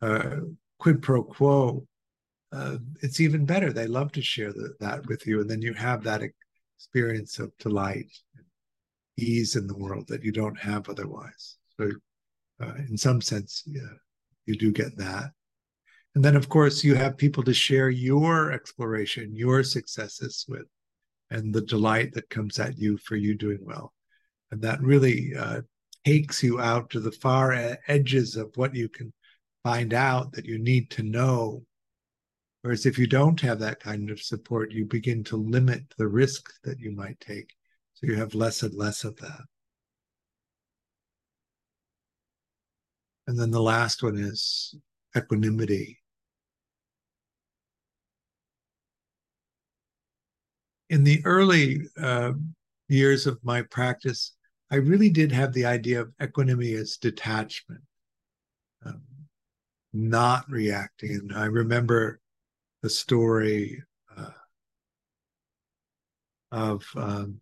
[0.02, 0.42] a,
[0.78, 1.88] quid pro quo,
[2.52, 3.72] uh, it's even better.
[3.72, 6.22] They love to share the, that with you, and then you have that
[6.78, 8.12] experience of delight
[9.18, 11.58] ease in the world that you don't have otherwise.
[11.80, 11.90] So,
[12.62, 13.82] uh, in some sense, yeah,
[14.46, 15.32] you do get that.
[16.16, 20.66] And then, of course, you have people to share your exploration, your successes with,
[21.32, 23.94] and the delight that comes at you for you doing well.
[24.52, 25.62] And that really uh,
[26.06, 29.14] takes you out to the far edges of what you can
[29.64, 31.64] find out that you need to know.
[32.62, 36.52] Whereas if you don't have that kind of support, you begin to limit the risk
[36.64, 37.56] that you might take
[37.94, 39.42] so you have less and less of that.
[43.28, 44.76] And then the last one is
[45.16, 46.01] equanimity.
[50.92, 52.34] In the early uh,
[52.90, 54.34] years of my practice,
[54.70, 57.80] I really did have the idea of equanimity as detachment,
[58.86, 59.02] um,
[59.94, 61.12] not reacting.
[61.12, 62.20] And I remember
[62.82, 63.82] the story
[64.18, 64.32] uh,
[66.52, 67.40] of um,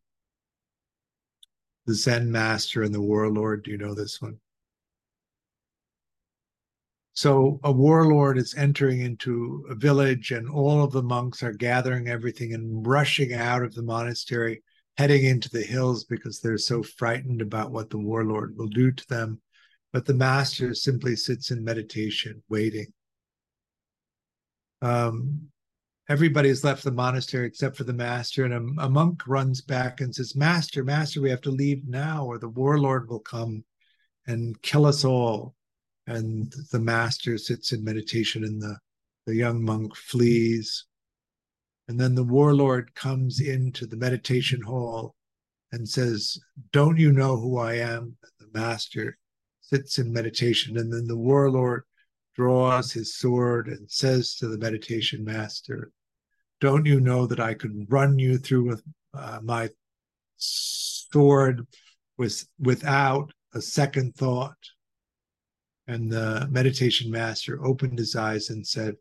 [1.88, 3.64] the Zen master and the warlord.
[3.64, 4.40] Do you know this one?
[7.20, 12.08] So a warlord is entering into a village, and all of the monks are gathering
[12.08, 14.64] everything and rushing out of the monastery,
[14.96, 19.08] heading into the hills because they're so frightened about what the warlord will do to
[19.10, 19.42] them.
[19.92, 22.94] But the master simply sits in meditation, waiting.
[24.82, 25.50] Um,
[26.08, 30.16] everybody's left the monastery except for the master, and a, a monk runs back and
[30.16, 33.66] says, Master, Master, we have to leave now, or the warlord will come
[34.26, 35.58] and kill us all
[36.10, 38.76] and the master sits in meditation and the,
[39.28, 40.86] the young monk flees.
[41.88, 45.14] And then the warlord comes into the meditation hall
[45.72, 46.40] and says,
[46.74, 48.18] Don't you know who I am?
[48.24, 49.20] And the master
[49.62, 50.80] sits in meditation.
[50.80, 51.84] And then the warlord
[52.36, 55.92] draws his sword and says to the meditation master,
[56.60, 58.84] Don't you know that I could run you through with
[59.14, 59.70] uh, my
[60.38, 61.68] sword
[62.18, 64.58] with, without a second thought?
[65.90, 68.98] And the meditation master opened his eyes and said,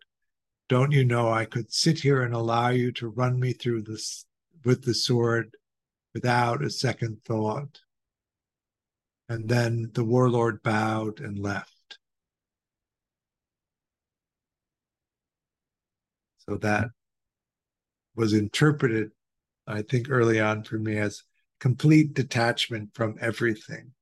[0.71, 4.25] Don't you know I could sit here and allow you to run me through this
[4.65, 5.55] with the sword
[6.15, 7.83] without a second thought?
[9.29, 11.99] And then the warlord bowed and left.
[16.39, 16.89] So that
[18.17, 19.11] was interpreted,
[19.67, 21.23] I think, early on for me as
[21.61, 23.93] complete detachment from everything.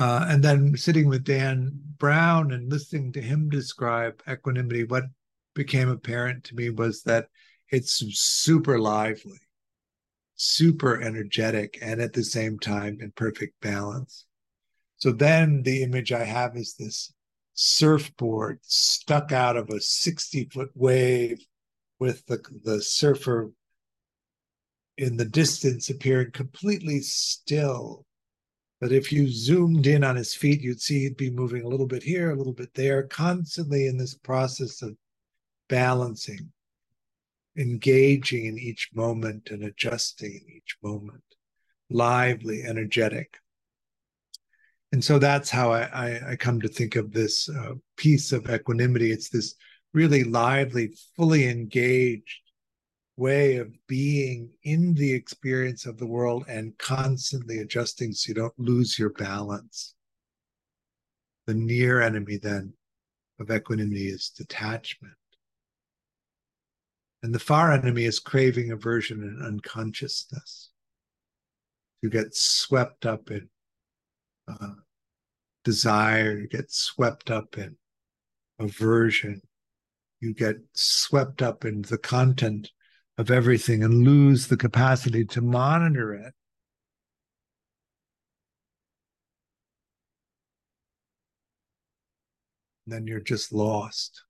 [0.00, 5.04] Uh, and then sitting with Dan Brown and listening to him describe equanimity, what
[5.54, 7.28] became apparent to me was that
[7.68, 9.38] it's super lively,
[10.36, 14.24] super energetic, and at the same time in perfect balance.
[14.96, 17.12] So then the image I have is this
[17.52, 21.44] surfboard stuck out of a 60 foot wave
[21.98, 23.50] with the, the surfer
[24.96, 28.06] in the distance appearing completely still
[28.80, 31.86] but if you zoomed in on his feet, you'd see he'd be moving a little
[31.86, 34.96] bit here, a little bit there, constantly in this process of
[35.68, 36.50] balancing,
[37.56, 41.22] engaging in each moment and adjusting in each moment,
[41.90, 43.36] lively, energetic.
[44.92, 48.50] And so that's how I, I, I come to think of this uh, piece of
[48.50, 49.12] equanimity.
[49.12, 49.54] It's this
[49.92, 52.39] really lively, fully engaged
[53.20, 58.58] way of being in the experience of the world and constantly adjusting so you don't
[58.58, 59.94] lose your balance.
[61.46, 62.72] The near enemy then
[63.38, 65.12] of equanimity is detachment.
[67.22, 70.70] And the far enemy is craving, aversion, and unconsciousness.
[72.00, 73.50] You get swept up in
[74.48, 74.76] uh,
[75.62, 77.76] desire, you get swept up in
[78.58, 79.42] aversion,
[80.20, 82.70] you get swept up in the content
[83.20, 86.32] of everything and lose the capacity to monitor it.
[92.86, 94.22] Then you're just lost.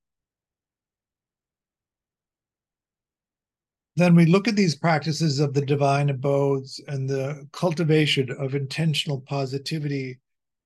[3.95, 9.20] Then we look at these practices of the divine abodes and the cultivation of intentional
[9.20, 10.18] positivity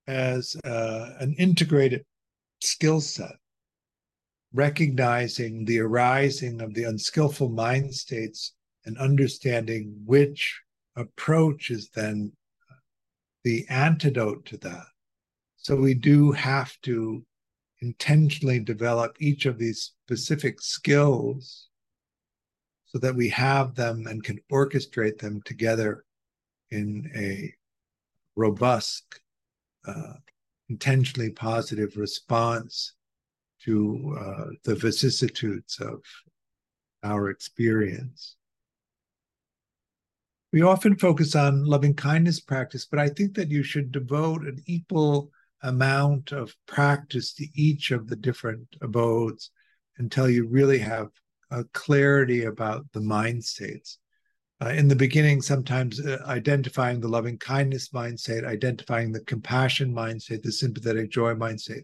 [0.07, 2.03] as uh, an integrated
[2.59, 3.35] skill set
[4.55, 8.53] recognizing the arising of the unskillful mind states
[8.85, 10.61] and understanding which
[10.95, 12.31] approach is then
[13.43, 14.85] the antidote to that.
[15.57, 17.23] So we do have to
[17.81, 21.67] intentionally develop each of these specific skills
[22.85, 26.05] so that we have them and can orchestrate them together
[26.71, 27.53] in a
[28.35, 29.19] robust,
[29.85, 30.13] uh,
[30.69, 32.93] intentionally positive response
[33.65, 36.01] to uh, the vicissitudes of
[37.03, 38.35] our experience.
[40.51, 44.61] We often focus on loving kindness practice, but I think that you should devote an
[44.65, 45.31] equal
[45.63, 49.51] amount of practice to each of the different abodes
[49.97, 51.09] until you really have
[51.51, 53.99] a clarity about the mind states.
[54.63, 59.93] Uh, in the beginning, sometimes uh, identifying the loving kindness mind state, identifying the compassion
[59.93, 61.83] mind state, the sympathetic joy mind state,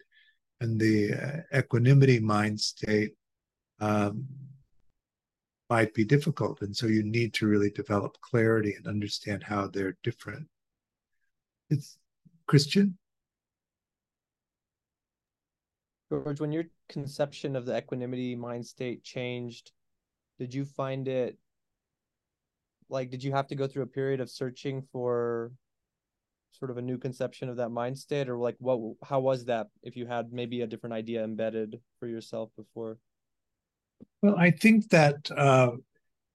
[0.61, 3.15] and the uh, equanimity mind state
[3.79, 4.25] um,
[5.69, 6.61] might be difficult.
[6.61, 10.47] And so you need to really develop clarity and understand how they're different.
[11.69, 11.97] It's
[12.45, 12.97] Christian?
[16.09, 19.71] George, when your conception of the equanimity mind state changed,
[20.37, 21.37] did you find it
[22.89, 25.53] like did you have to go through a period of searching for
[26.51, 29.67] sort of a new conception of that mind state or like what how was that
[29.83, 32.97] if you had maybe a different idea embedded for yourself before
[34.21, 35.71] well i think that uh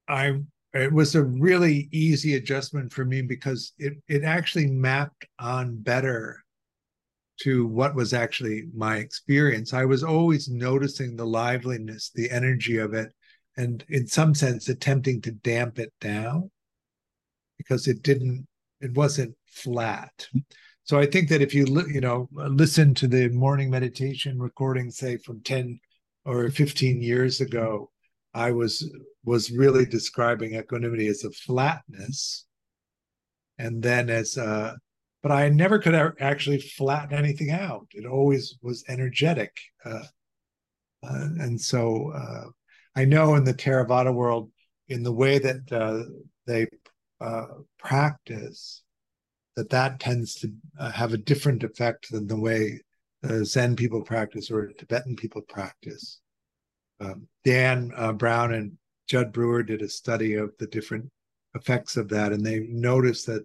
[0.08, 0.38] i
[0.72, 6.44] it was a really easy adjustment for me because it it actually mapped on better
[7.38, 9.72] to what was actually my experience.
[9.72, 13.12] I was always noticing the liveliness, the energy of it,
[13.56, 16.50] and in some sense attempting to damp it down
[17.58, 18.46] because it didn't,
[18.80, 20.26] it wasn't flat.
[20.84, 25.16] So I think that if you you know listen to the morning meditation recording, say
[25.16, 25.80] from ten
[26.24, 27.90] or fifteen years ago,
[28.34, 28.88] I was
[29.24, 32.46] was really describing equanimity as a flatness,
[33.58, 34.76] and then as a
[35.22, 37.88] but I never could actually flatten anything out.
[37.90, 39.50] It always was energetic.
[39.84, 40.04] Uh,
[41.02, 42.44] uh, and so uh,
[42.94, 44.52] I know in the Theravada world,
[44.88, 46.04] in the way that uh,
[46.46, 46.68] they
[47.20, 47.46] uh,
[47.76, 48.84] practice,
[49.56, 52.80] that that tends to uh, have a different effect than the way
[53.42, 56.20] Zen people practice or Tibetan people practice.
[57.00, 58.72] Um, Dan Brown and
[59.08, 61.10] Jud Brewer did a study of the different
[61.54, 63.44] effects of that, and they noticed that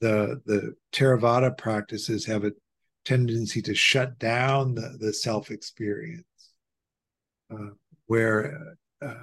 [0.00, 2.52] the the Theravada practices have a
[3.04, 6.24] tendency to shut down the, the self experience,
[7.50, 7.70] uh,
[8.06, 9.14] where uh,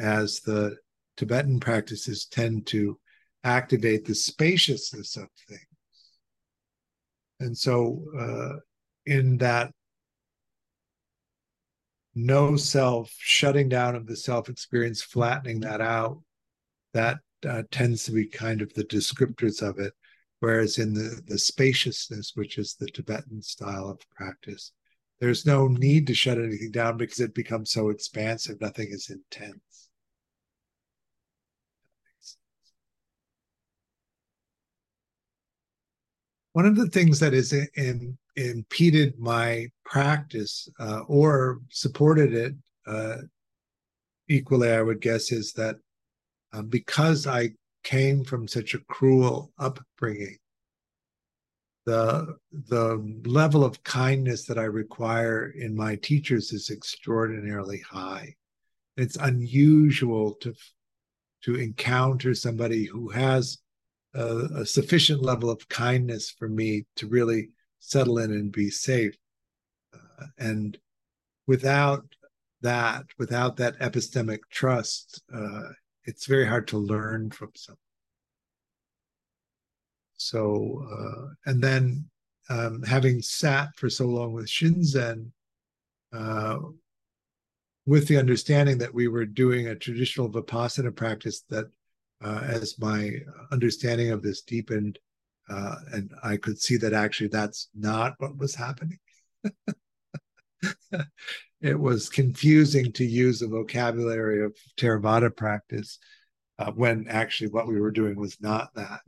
[0.00, 0.76] as the
[1.16, 2.98] Tibetan practices tend to
[3.44, 5.67] activate the spaciousness of things.
[7.40, 8.56] And so, uh,
[9.06, 9.72] in that
[12.14, 16.20] no self, shutting down of the self experience, flattening that out,
[16.92, 17.18] that
[17.48, 19.92] uh, tends to be kind of the descriptors of it.
[20.40, 24.72] Whereas in the, the spaciousness, which is the Tibetan style of practice,
[25.20, 29.58] there's no need to shut anything down because it becomes so expansive, nothing is intense.
[36.52, 37.54] One of the things that has
[38.36, 42.54] impeded my practice uh, or supported it
[42.86, 43.18] uh,
[44.28, 45.76] equally, I would guess, is that
[46.52, 47.50] uh, because I
[47.84, 50.36] came from such a cruel upbringing.
[51.86, 58.34] The, the level of kindness that I require in my teachers is extraordinarily high.
[58.98, 60.54] It's unusual to,
[61.44, 63.58] to encounter somebody who has
[64.18, 67.50] a, sufficient level of kindness for me to really
[67.80, 69.16] settle in and be safe.
[69.94, 70.78] Uh, and
[71.46, 72.04] without
[72.62, 75.68] that, without that epistemic trust, uh,
[76.04, 77.78] it's very hard to learn from someone.
[80.14, 82.06] So, uh, and then
[82.50, 85.30] um, having sat for so long with Shinzen,
[86.12, 86.58] uh,
[87.86, 91.66] with the understanding that we were doing a traditional Vipassana practice that,
[92.22, 93.12] uh, as my
[93.52, 94.98] understanding of this deepened,
[95.48, 98.98] uh, and I could see that actually that's not what was happening.
[101.60, 105.98] it was confusing to use the vocabulary of Theravada practice
[106.58, 109.00] uh, when actually what we were doing was not that.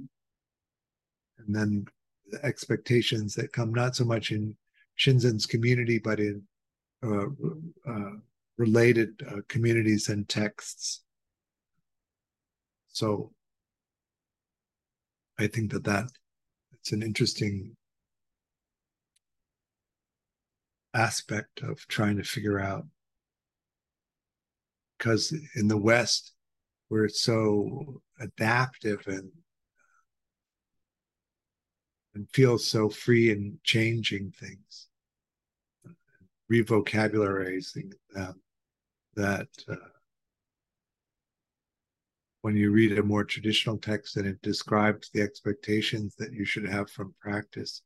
[1.38, 1.86] And then
[2.30, 4.56] the expectations that come not so much in
[4.98, 6.42] Shinzen's community, but in
[7.02, 7.26] uh,
[7.88, 8.10] uh,
[8.58, 11.02] related uh, communities and texts.
[13.00, 13.32] So
[15.38, 16.10] I think that that
[16.74, 17.74] it's an interesting
[20.92, 22.84] aspect of trying to figure out
[24.98, 26.34] because in the west
[26.90, 29.30] we're so adaptive and
[32.14, 34.88] and feel so free in changing things
[36.52, 38.42] revocabularizing them
[39.16, 39.76] that uh,
[42.42, 46.68] when you read a more traditional text and it describes the expectations that you should
[46.68, 47.82] have from practice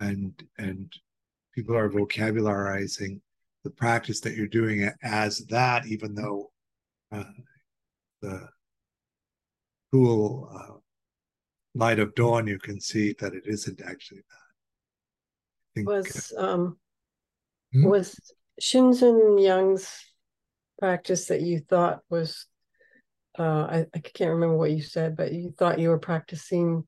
[0.00, 0.92] and and
[1.54, 3.20] people are vocabularizing
[3.64, 6.52] the practice that you're doing as that, even though
[7.10, 7.24] uh,
[8.22, 8.48] the
[9.92, 10.78] cool uh,
[11.74, 15.74] light of dawn, you can see that it isn't actually that.
[15.74, 16.78] Think, was uh, um,
[17.72, 17.86] hmm?
[17.88, 18.20] was
[18.60, 19.90] Shinzen Young's
[20.78, 22.46] practice that you thought was
[23.38, 26.84] uh, I, I can't remember what you said, but you thought you were practicing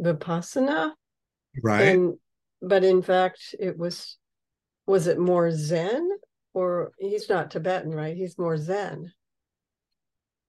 [0.00, 0.92] vipassana,
[1.62, 1.82] right?
[1.82, 2.18] And
[2.62, 4.16] but in fact it was
[4.86, 6.08] was it more zen?
[6.52, 8.16] Or he's not tibetan right?
[8.16, 9.12] He's more zen.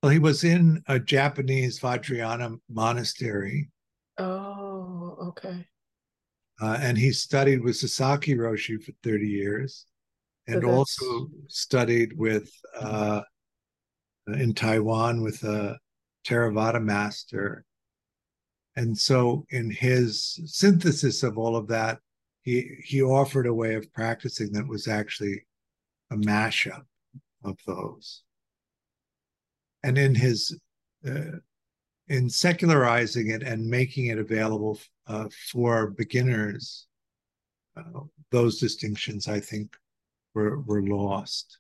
[0.02, 3.70] Well he was in a japanese vajrayana monastery.
[4.18, 5.66] Oh okay.
[6.62, 9.86] Uh, and he studied with sasaki roshi for 30 years
[10.48, 13.22] and so also studied with uh,
[14.34, 15.78] in taiwan with a
[16.26, 17.66] theravada master
[18.76, 22.00] and so, in his synthesis of all of that,
[22.42, 25.46] he he offered a way of practicing that was actually
[26.10, 26.86] a mashup
[27.44, 28.24] of those.
[29.84, 30.58] And in his
[31.06, 31.40] uh,
[32.08, 36.88] in secularizing it and making it available uh, for beginners,
[37.76, 38.02] uh,
[38.32, 39.76] those distinctions, I think,
[40.34, 41.60] were were lost.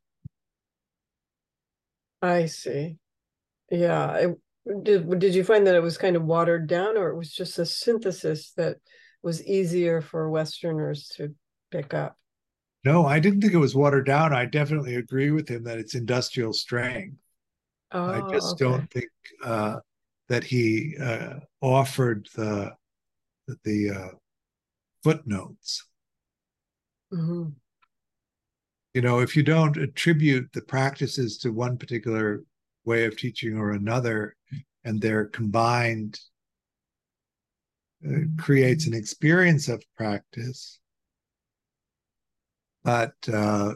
[2.21, 2.97] I see.
[3.69, 4.13] Yeah.
[4.15, 4.37] It,
[4.83, 7.57] did did you find that it was kind of watered down, or it was just
[7.57, 8.77] a synthesis that
[9.23, 11.33] was easier for Westerners to
[11.71, 12.15] pick up?
[12.83, 14.33] No, I didn't think it was watered down.
[14.33, 17.17] I definitely agree with him that it's industrial strength.
[17.91, 18.63] Oh, I just okay.
[18.63, 19.09] don't think
[19.43, 19.79] uh,
[20.29, 22.73] that he uh, offered the
[23.63, 24.15] the uh,
[25.03, 25.85] footnotes.
[27.11, 27.53] Mhm.
[28.93, 32.43] You know, if you don't attribute the practices to one particular
[32.83, 34.35] way of teaching or another,
[34.83, 36.19] and they're combined,
[38.05, 40.79] uh, creates an experience of practice,
[42.83, 43.75] but uh,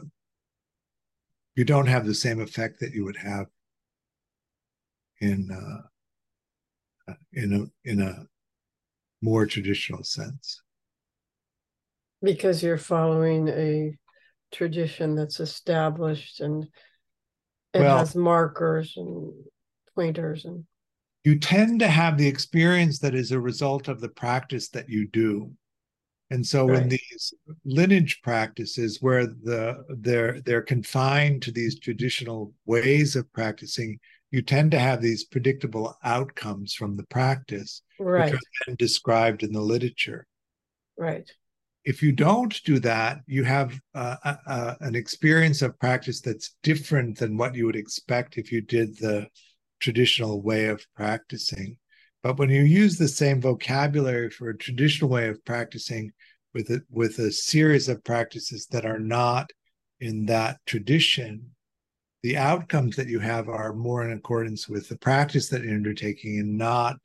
[1.54, 3.46] you don't have the same effect that you would have
[5.20, 8.26] in uh, in a in a
[9.22, 10.60] more traditional sense.
[12.22, 13.96] Because you're following a
[14.56, 16.64] tradition that's established and
[17.74, 19.32] it Well- has markers and
[19.94, 20.64] pointers and
[21.24, 25.08] You tend to have the experience that is a result of the practice that you
[25.08, 25.52] do.
[26.30, 27.34] And so in these
[27.64, 33.98] lineage practices where the they're they're confined to these traditional ways of practicing,
[34.30, 39.42] you tend to have these predictable outcomes from the practice, right, which are then described
[39.42, 40.26] in the literature.
[40.96, 41.30] right.
[41.86, 46.56] If you don't do that, you have uh, uh, uh, an experience of practice that's
[46.64, 49.28] different than what you would expect if you did the
[49.78, 51.78] traditional way of practicing.
[52.24, 56.10] But when you use the same vocabulary for a traditional way of practicing
[56.52, 59.52] with it with a series of practices that are not
[60.00, 61.52] in that tradition,
[62.24, 66.40] the outcomes that you have are more in accordance with the practice that you're undertaking
[66.40, 66.96] and not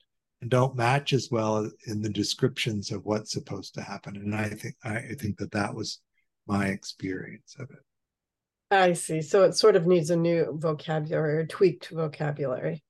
[0.42, 4.16] and don't match as well in the descriptions of what's supposed to happen.
[4.16, 6.00] And I think I think that that was
[6.46, 8.74] my experience of it.
[8.74, 9.22] I see.
[9.22, 12.82] So it sort of needs a new vocabulary or tweaked vocabulary.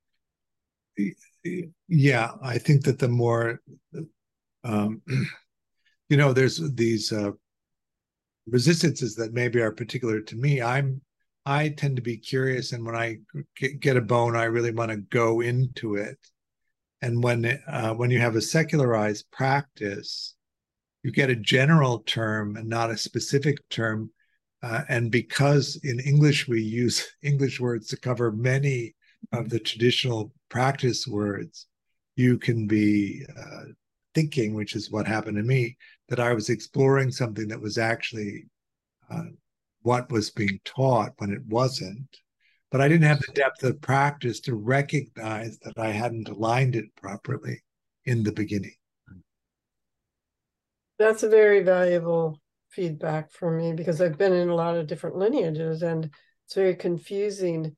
[1.89, 3.61] Yeah, I think that the more,
[4.65, 5.03] um,
[6.09, 7.33] you know, there's these uh,
[8.47, 10.63] resistances that maybe are particular to me.
[10.63, 11.03] I'm
[11.45, 13.19] I tend to be curious, and when I
[13.57, 16.17] get, get a bone, I really want to go into it.
[17.03, 20.35] And when uh, when you have a secularized practice,
[21.03, 24.11] you get a general term and not a specific term.
[24.63, 28.95] Uh, and because in English we use English words to cover many
[29.33, 31.67] of the traditional practice words,
[32.15, 33.65] you can be uh,
[34.15, 35.77] thinking, which is what happened to me,
[36.09, 38.45] that I was exploring something that was actually
[39.11, 39.25] uh,
[39.83, 42.19] what was being taught when it wasn't.
[42.73, 46.87] But I didn't have the depth of practice to recognize that I hadn't aligned it
[46.97, 47.63] properly
[48.07, 48.75] in the beginning.
[50.99, 55.17] That's a very valuable feedback for me because I've been in a lot of different
[55.17, 56.09] lineages and
[56.47, 57.77] it's very confusing.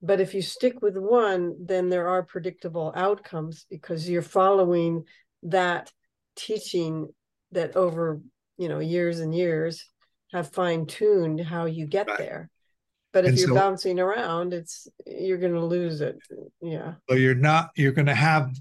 [0.00, 5.06] But if you stick with one, then there are predictable outcomes because you're following
[5.42, 5.92] that
[6.36, 7.08] teaching
[7.50, 8.20] that over,
[8.58, 9.90] you know, years and years
[10.32, 12.18] have fine-tuned how you get Right.
[12.18, 12.50] there.
[13.16, 16.18] But if And you're so- bouncing around, it's you're gonna lose it.
[16.60, 16.96] Yeah.
[17.08, 18.54] So you're not, you're going to have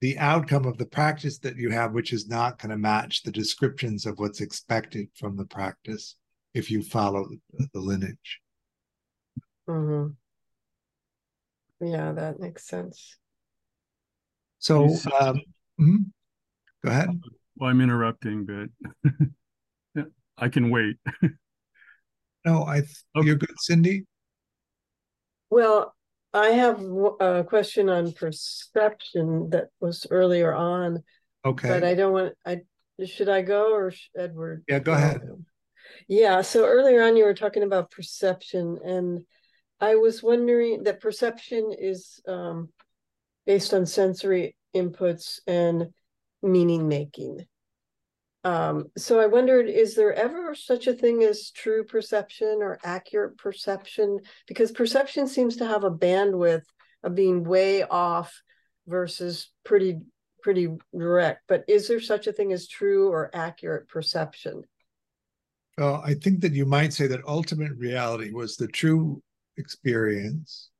[0.00, 3.30] the outcome of the practice that you have, which is not going to match the
[3.30, 6.16] descriptions of what's expected from the practice
[6.54, 8.40] if you follow the, the lineage.
[9.66, 10.06] hmm
[11.78, 13.18] Yeah, that makes sense.
[14.58, 15.40] So, You said- um,
[15.78, 15.96] mhm.
[16.82, 17.10] go ahead.
[17.56, 20.06] Well, I'm interrupting, but
[20.38, 20.96] I can wait.
[22.44, 23.26] No, I, th- Okay.
[23.26, 24.04] you're good, Cindy.
[25.50, 25.94] Well,
[26.34, 26.80] I have
[27.20, 31.02] a question on perception that was earlier on,
[31.44, 31.68] Okay.
[31.68, 32.60] but I don't want, I,
[33.06, 34.64] should I go or sh- Edward?
[34.68, 35.20] Yeah, go ahead.
[36.06, 39.20] Yeah, so earlier on you were talking about perception and
[39.80, 42.68] I was wondering that perception is um
[43.46, 45.88] based on sensory inputs and
[46.42, 47.46] meaning making.
[48.48, 53.36] Um, so I wondered, is there ever such a thing as true perception or accurate
[53.36, 54.20] perception?
[54.46, 56.62] Because perception seems to have a bandwidth
[57.02, 58.32] of being way off
[58.86, 60.00] versus pretty
[60.42, 61.42] pretty direct.
[61.46, 64.62] But is there such a thing as true or accurate perception?
[65.76, 69.22] Well, I think that you might say that ultimate reality was the true
[69.58, 70.70] experience,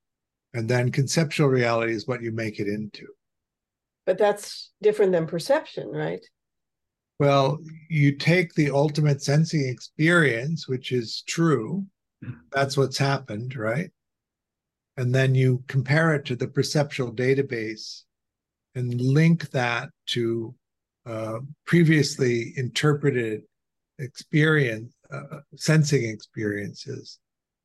[0.55, 3.09] and then conceptual reality is what you make it into.
[4.07, 6.25] But that's different than perception, right?
[7.19, 7.59] Well,
[7.91, 11.85] you take the ultimate sensing experience, which is true.
[12.53, 13.91] That's what's happened, right?
[14.97, 18.03] And then you compare it to the perceptual database
[18.75, 20.55] and link that to
[21.07, 23.43] uh, previously interpreted
[23.99, 27.19] experience, uh, sensing experiences.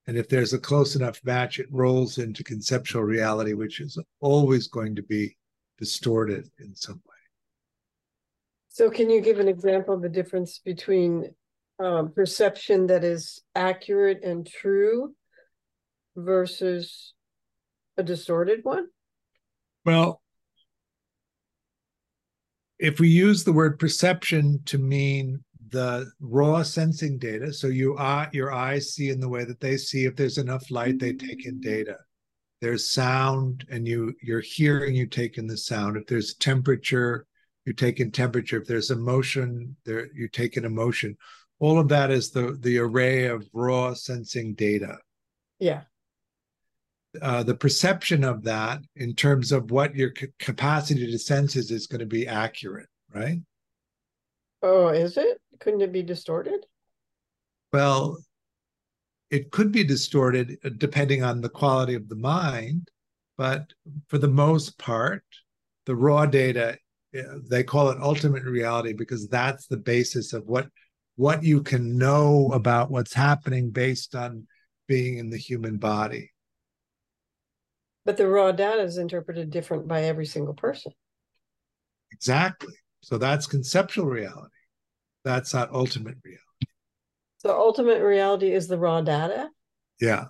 [0.08, 4.68] And if there's a close enough match, it rolls into conceptual reality, which is always
[4.68, 5.38] going to be
[5.78, 7.13] distorted in some way.
[8.74, 11.30] So can you give an example of the difference between
[11.78, 15.14] um, perception that is accurate and true
[16.16, 17.14] versus
[17.98, 18.88] a distorted one?
[19.86, 20.24] Well,
[22.80, 28.28] if we use the word perception to mean the raw sensing data, so you are
[28.34, 30.06] your eyes see in the way that they see.
[30.06, 31.98] If there's enough light, they take in data.
[32.60, 35.96] There's sound, and you you're hearing, you take in the sound.
[35.96, 37.28] If there's temperature,
[37.66, 38.58] you take in temperature.
[38.58, 41.18] If there's emotion, there you take in emotion.
[41.60, 44.98] All of that is the the array of raw sensing data.
[45.60, 45.82] Yeah.
[47.22, 51.70] Uh, the perception of that in terms of what your c- capacity to sense is
[51.70, 53.40] is going to be accurate, right?
[54.64, 55.40] Oh, is it?
[55.60, 56.66] Couldn't it be distorted?
[57.72, 58.18] Well,
[59.30, 62.90] it could be distorted uh, depending on the quality of the mind,
[63.38, 63.74] but
[64.08, 65.24] for the most part,
[65.86, 66.78] the raw data
[67.50, 70.68] they call it ultimate reality because that's the basis of what
[71.16, 74.48] what you can know about what's happening based on
[74.88, 76.32] being in the human body.
[78.06, 80.92] But the raw data is interpreted different by every single person.
[82.12, 82.74] Exactly.
[83.02, 84.50] So that's conceptual reality.
[85.24, 86.42] That's not ultimate reality.
[87.38, 89.50] So ultimate reality is the raw data
[90.00, 90.26] Yeah,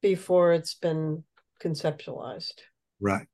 [0.00, 1.24] before it's been
[1.62, 2.60] conceptualized.
[3.00, 3.26] right.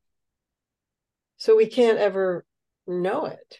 [1.37, 2.45] So we can't ever
[2.87, 3.59] know it.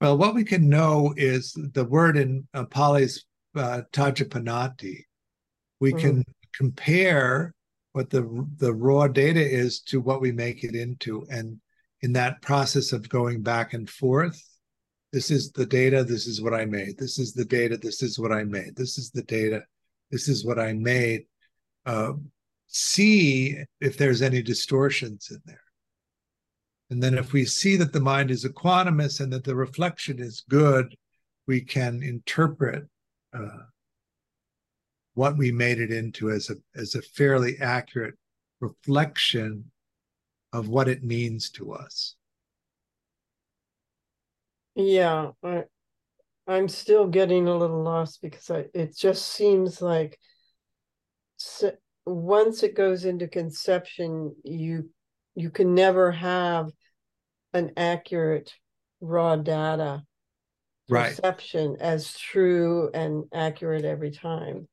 [0.00, 3.24] Well, what we can know is the word in uh, Pali's
[3.56, 5.04] uh, Tajapanati.
[5.80, 6.00] We Mhm.
[6.00, 6.24] can
[6.54, 7.54] compare
[7.92, 8.22] what the
[8.58, 11.60] the raw data is to what we make it into, and
[12.00, 14.40] in that process of going back and forth,
[15.12, 16.04] this is the data.
[16.04, 16.98] This is what I made.
[16.98, 17.78] This is the data.
[17.78, 18.76] This is what I made.
[18.76, 19.64] This is the data.
[20.10, 21.26] This is what I made.
[21.86, 22.14] Uh,
[22.66, 25.63] see if there's any distortions in there.
[26.90, 30.44] And then if we see that the mind is equanimous and that the reflection is
[30.48, 30.94] good,
[31.46, 32.84] we can interpret
[33.32, 33.64] uh,
[35.14, 38.14] what we made it into as a as a fairly accurate
[38.60, 39.70] reflection
[40.52, 42.16] of what it means to us.
[44.76, 45.64] Yeah, I,
[46.46, 50.18] I'm still getting a little lost because I, it just seems like
[52.06, 54.90] once it goes into conception, you
[55.34, 56.70] you can never have
[57.52, 58.52] an accurate
[59.00, 60.02] raw data
[60.88, 61.10] Right.
[61.16, 64.68] perception as true and accurate every time.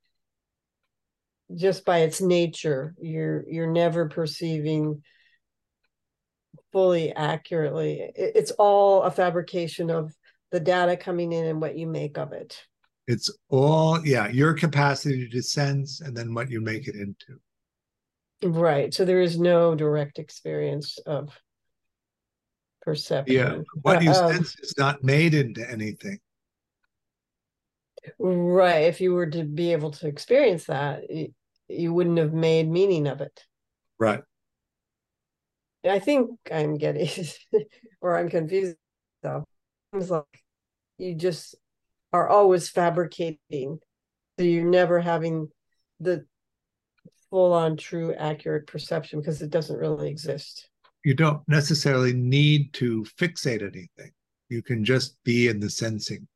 [1.54, 5.02] Just by its nature, you're you're never perceiving
[6.70, 8.00] fully accurately.
[8.00, 10.14] It- it's all a fabrication of
[10.50, 12.62] the data coming in and what you make of it.
[13.06, 17.40] It's all yeah, your capacity to sense and then what you make it into.
[18.42, 18.92] Right.
[18.92, 21.38] So there is no direct experience of
[22.80, 23.36] perception.
[23.36, 26.18] Yeah, what you Uh, um, sense is not made into anything.
[28.18, 28.84] Right.
[28.84, 31.04] If you were to be able to experience that,
[31.68, 33.44] you wouldn't have made meaning of it.
[33.98, 34.22] Right.
[35.84, 37.08] I think I'm getting,
[38.00, 38.76] or I'm confused
[39.22, 39.44] though.
[39.92, 40.24] It's like
[40.98, 41.54] you just
[42.12, 43.78] are always fabricating.
[44.38, 45.48] So you're never having
[46.00, 46.26] the
[47.32, 50.68] full on true accurate perception because it doesn't really exist.
[51.04, 54.12] You don't necessarily need to fixate anything.
[54.50, 56.28] You can just be in the sensing.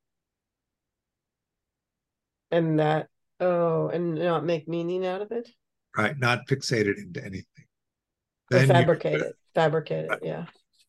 [2.51, 5.49] And that, oh, and not make meaning out of it?
[5.97, 6.18] right?
[6.18, 7.47] Not fixated into anything.
[8.51, 10.47] Then, fabricate it, fabricate it, yeah.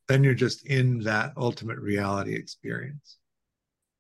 [0.08, 3.18] then you're just in that ultimate reality experience.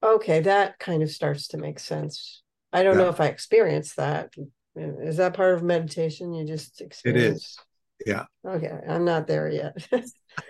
[0.04, 2.44] Okay, that kind of starts to make sense.
[2.72, 4.34] I don't know if I experienced that.
[4.78, 6.34] Is that part of meditation?
[6.34, 7.26] You just experience?
[7.26, 7.58] It is.
[8.06, 8.26] Yeah.
[8.46, 9.88] Okay, I'm not there yet.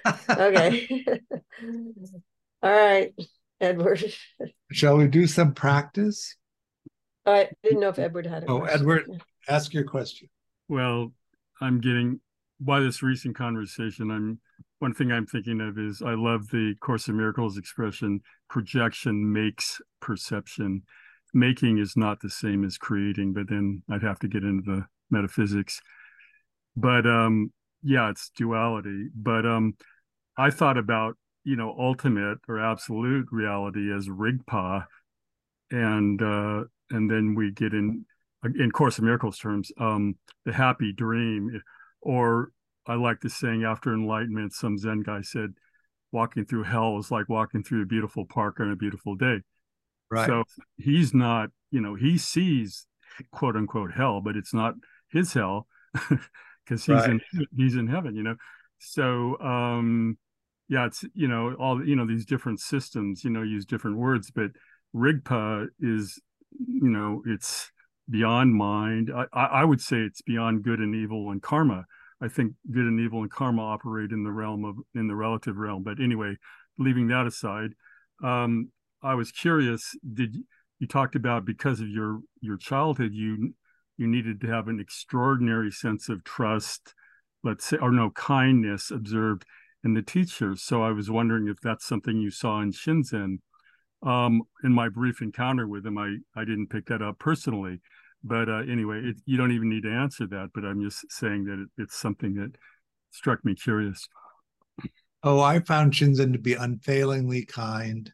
[0.29, 1.05] Okay.
[2.61, 3.13] All right,
[3.61, 4.03] Edward.
[4.71, 6.35] Shall we do some practice?
[7.25, 8.79] Uh, I didn't know if Edward had a Oh, question.
[8.81, 9.23] Edward.
[9.47, 10.27] Ask your question.
[10.67, 11.13] Well,
[11.61, 12.19] I'm getting
[12.59, 14.11] by this recent conversation.
[14.11, 14.39] I'm
[14.79, 18.19] one thing I'm thinking of is I love the Course in Miracles expression:
[18.49, 20.83] projection makes perception.
[21.33, 24.85] Making is not the same as creating, but then I'd have to get into the
[25.09, 25.81] metaphysics.
[26.75, 27.51] But um,
[27.83, 29.09] yeah, it's duality.
[29.15, 29.75] But um,
[30.37, 34.85] I thought about you know ultimate or absolute reality as rigpa,
[35.71, 38.05] and uh, and then we get in
[38.55, 40.15] in Course of Miracles terms, um,
[40.45, 41.61] the happy dream,
[42.01, 42.51] or
[42.85, 45.53] I like the saying after enlightenment, some Zen guy said,
[46.11, 49.41] walking through hell is like walking through a beautiful park on a beautiful day.
[50.09, 50.27] Right.
[50.27, 50.43] So
[50.77, 52.85] he's not, you know, he sees
[53.31, 54.75] quote unquote hell, but it's not
[55.09, 55.67] his hell
[56.65, 57.11] because he's Right.
[57.11, 57.21] in
[57.55, 58.35] he's in heaven, you know.
[58.79, 60.17] So um
[60.69, 64.31] yeah, it's you know, all you know, these different systems, you know, use different words,
[64.31, 64.51] but
[64.95, 66.19] Rigpa is,
[66.51, 67.71] you know, it's
[68.09, 69.11] beyond mind.
[69.15, 71.85] I, I I would say it's beyond good and evil and karma.
[72.21, 75.57] I think good and evil and karma operate in the realm of in the relative
[75.57, 75.83] realm.
[75.83, 76.35] But anyway,
[76.77, 77.71] leaving that aside,
[78.23, 78.71] um,
[79.01, 79.95] I was curious.
[80.13, 80.37] Did
[80.79, 83.53] you talked about because of your your childhood, you
[83.97, 86.93] you needed to have an extraordinary sense of trust,
[87.43, 89.43] let's say, or no kindness observed
[89.83, 90.61] in the teachers.
[90.61, 93.39] So I was wondering if that's something you saw in Shinzen.
[94.03, 97.81] Um, in my brief encounter with him, I I didn't pick that up personally,
[98.23, 100.49] but uh, anyway, it, you don't even need to answer that.
[100.53, 102.51] But I'm just saying that it, it's something that
[103.09, 104.07] struck me curious.
[105.23, 108.13] Oh, I found Shinzen to be unfailingly kind.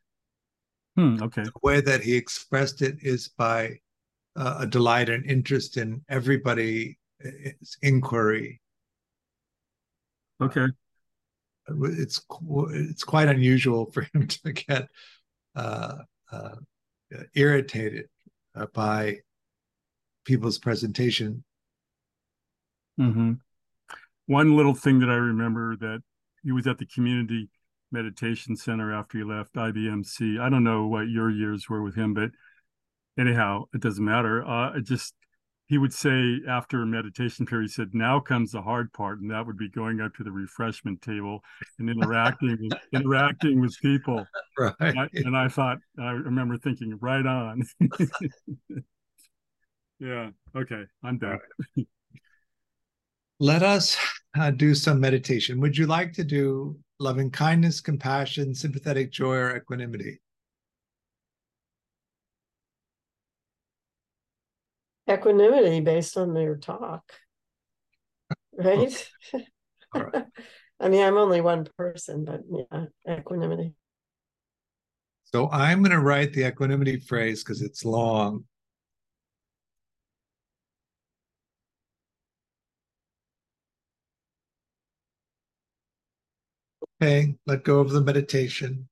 [0.95, 1.43] Hmm, okay.
[1.43, 3.79] The way that he expressed it is by
[4.35, 6.95] uh, a delight and interest in everybody's
[7.81, 8.61] inquiry.
[10.41, 10.67] Okay.
[11.67, 12.21] It's
[12.71, 14.87] it's quite unusual for him to get
[15.55, 15.95] uh,
[16.31, 16.55] uh,
[17.33, 18.07] irritated
[18.55, 19.19] uh, by
[20.25, 21.43] people's presentation.
[22.97, 23.33] hmm
[24.27, 26.01] One little thing that I remember that
[26.43, 27.49] he was at the community
[27.93, 30.39] meditation center after he left IBMC.
[30.39, 32.31] I don't know what your years were with him, but
[33.17, 34.45] anyhow, it doesn't matter.
[34.45, 35.13] Uh, it just
[35.67, 39.31] he would say after a meditation period, he said, "Now comes the hard part," and
[39.31, 41.41] that would be going up to the refreshment table
[41.79, 44.25] and interacting with, interacting with people.
[44.57, 44.73] Right.
[44.79, 47.63] And I, and I thought, I remember thinking, right on.
[49.99, 50.31] yeah.
[50.55, 50.83] Okay.
[51.03, 51.39] I'm done.
[53.39, 53.97] Let us
[54.37, 55.59] uh, do some meditation.
[55.59, 60.19] Would you like to do loving kindness, compassion, sympathetic joy, or equanimity?
[65.09, 67.03] Equanimity based on your talk.
[68.57, 69.11] Right?
[69.93, 70.25] All right.
[70.79, 73.73] I mean, I'm only one person, but yeah, equanimity.
[75.23, 78.43] So I'm going to write the equanimity phrase because it's long.
[87.03, 88.87] Okay, let go of the meditation.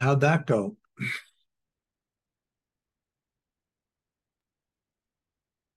[0.00, 0.76] How'd that go?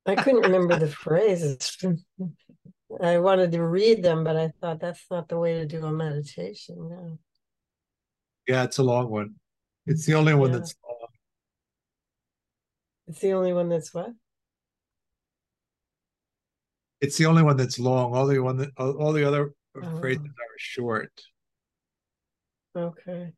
[0.06, 1.76] I couldn't remember the phrases.
[3.02, 5.92] I wanted to read them, but I thought that's not the way to do a
[5.92, 6.76] meditation.
[6.78, 7.18] No.
[8.48, 9.34] Yeah, it's a long one.
[9.88, 10.60] It's the only one Yeah.
[10.60, 11.08] that's long.
[13.08, 14.12] It's the only one that's what?
[17.02, 18.14] It's the only one that's long.
[18.14, 20.00] All the one that all, all the other oh.
[20.00, 20.30] phrases Oh.
[20.30, 21.12] are short.
[22.78, 23.34] Okay.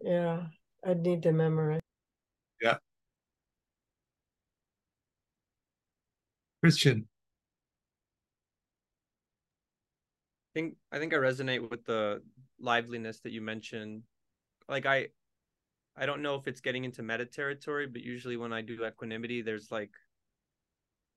[0.00, 0.46] Yeah,
[0.84, 1.80] I'd need to memorize.
[2.60, 2.78] Yeah.
[6.62, 7.06] Christian,
[10.54, 12.22] I think I think I resonate with the
[12.58, 14.02] liveliness that you mentioned.
[14.68, 15.08] Like I
[15.96, 19.42] I don't know if it's getting into metta territory, but usually when I do equanimity,
[19.42, 19.90] there's like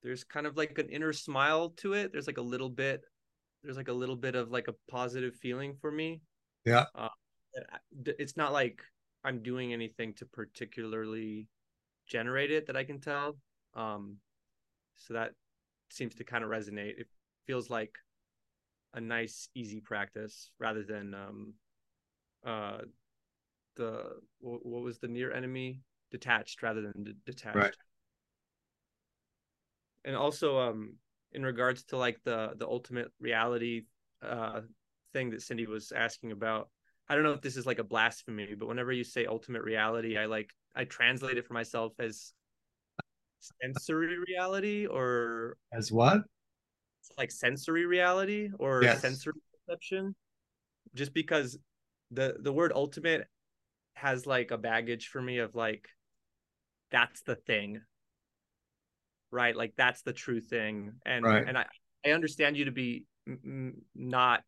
[0.03, 2.11] there's kind of like an inner smile to it.
[2.11, 3.01] There's like a little bit
[3.63, 6.21] there's like a little bit of like a positive feeling for me.
[6.65, 6.85] Yeah.
[6.93, 7.07] Uh,
[8.05, 8.83] it's not like
[9.23, 11.47] I'm doing anything to particularly
[12.07, 13.37] generate it that I can tell.
[13.73, 14.17] Um
[14.95, 15.31] so that
[15.89, 16.99] seems to kind of resonate.
[16.99, 17.07] It
[17.47, 17.95] feels like
[18.93, 21.53] a nice easy practice rather than um
[22.45, 22.79] uh
[23.75, 25.81] the what, was the near enemy
[26.11, 27.75] detached rather than d- detached Right.
[30.05, 30.95] And also um
[31.31, 33.83] in regards to like the the ultimate reality
[34.21, 34.61] uh
[35.13, 36.69] thing that cindy was asking about
[37.09, 40.17] i don't know if this is like a blasphemy but whenever you say ultimate reality
[40.17, 42.33] i like i translate it for myself as
[43.61, 46.21] sensory reality or as what?
[47.17, 49.01] like sensory reality or Yes.
[49.01, 49.33] sensory
[49.67, 50.15] perception
[50.95, 51.57] just because
[52.11, 53.27] the the word ultimate
[53.93, 55.89] has like a baggage for me of like
[56.91, 57.81] that's the thing
[59.34, 61.43] right like that's the true thing and Right.
[61.47, 61.65] and i
[62.05, 63.05] i understand you to be
[63.95, 64.43] not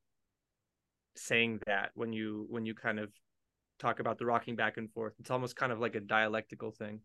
[1.16, 3.10] saying that when you when you kind of
[3.80, 7.00] talk about the rocking back and forth it's almost kind of like a dialectical thing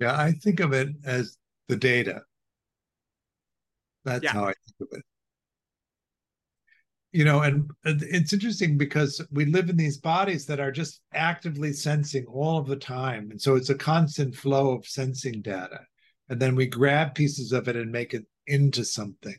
[0.00, 1.36] Yeah, I think of it as
[1.68, 2.22] the data.
[4.04, 4.32] That's Yeah.
[4.32, 5.04] how I think of it.
[7.12, 11.02] You know, and and it's interesting because we live in these bodies that are just
[11.12, 13.30] actively sensing all of the time.
[13.32, 15.80] And so it's a constant flow of sensing data.
[16.30, 19.36] And then we grab pieces of it and make it into something.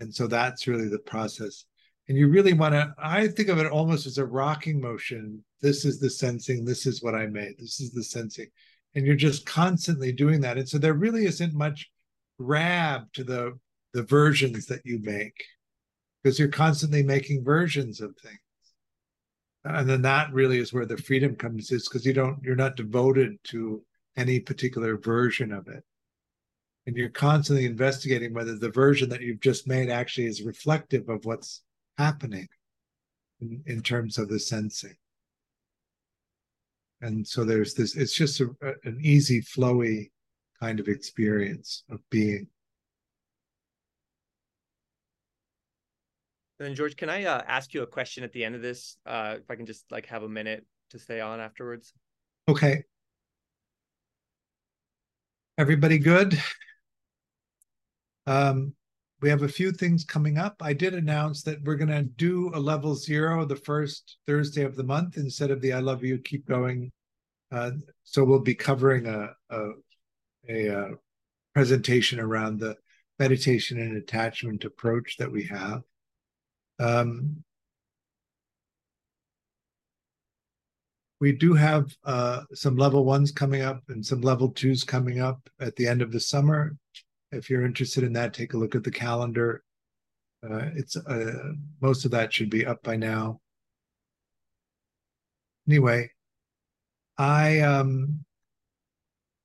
[0.00, 1.66] And so that's really the process.
[2.08, 5.44] And you really want to, I think of it almost as a rocking motion.
[5.62, 8.48] This is the sensing, this is what I made, this is the sensing.
[8.94, 10.58] And you're just constantly doing that.
[10.58, 11.90] And so there really isn't much
[12.38, 13.58] grab to the
[13.92, 15.44] the versions that you make
[16.22, 18.38] because you're constantly making versions of things
[19.64, 22.76] and then that really is where the freedom comes is because you don't you're not
[22.76, 23.82] devoted to
[24.16, 25.84] any particular version of it
[26.86, 31.24] and you're constantly investigating whether the version that you've just made actually is reflective of
[31.24, 31.62] what's
[31.98, 32.48] happening
[33.40, 34.94] in, in terms of the sensing
[37.00, 38.48] and so there's this it's just a,
[38.84, 40.10] an easy flowy
[40.60, 42.46] kind of experience of being
[46.58, 48.96] And then George, can I uh, ask you a question at the end of this?
[49.04, 51.92] Uh, if I can just like have a minute to stay on afterwards.
[52.48, 52.84] Okay.
[55.58, 56.40] Everybody good?
[58.26, 58.74] Um,
[59.20, 60.56] we have a few things coming up.
[60.60, 64.76] I did announce that we're going to do a level zero the first Thursday of
[64.76, 66.92] the month instead of the I love you, keep going.
[67.50, 67.70] Uh,
[68.02, 69.70] so we'll be covering a, a,
[70.48, 70.90] a, a
[71.54, 72.76] presentation around the
[73.18, 75.82] meditation and attachment approach that we have.
[76.78, 77.44] Um,
[81.20, 85.48] we do have uh, some level ones coming up and some level twos coming up
[85.60, 86.76] at the end of the summer.
[87.34, 89.62] If you're interested in that, take a look at the calendar.
[90.42, 93.40] Uh, it's uh, most of that should be up by now.
[95.68, 96.10] Anyway,
[97.16, 98.24] I um,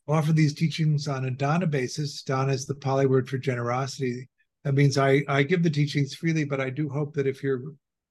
[0.07, 2.21] offer these teachings on a dana basis.
[2.23, 4.27] Dana is the Pali word for generosity.
[4.63, 7.61] That means I, I give the teachings freely, but I do hope that if you're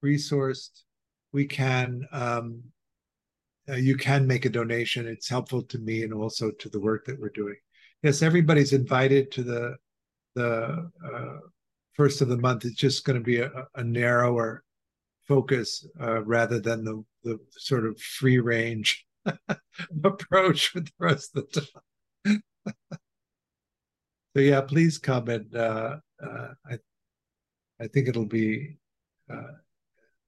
[0.03, 0.83] resourced,
[1.33, 2.63] we can um,
[3.69, 5.07] uh, you can make a donation.
[5.07, 7.57] It's helpful to me and also to the work that we're doing.
[8.03, 9.77] Yes, everybody's invited to the
[10.35, 11.39] the uh,
[11.95, 12.65] first of the month.
[12.65, 14.63] It's just going to be a, a narrower
[15.27, 19.05] focus uh, rather than the the sort of free range
[20.05, 21.67] approach with the rest of the
[22.25, 22.43] time.
[24.37, 26.79] so yeah, please come and uh, uh, I
[27.81, 28.77] I think it'll be
[29.31, 29.55] uh,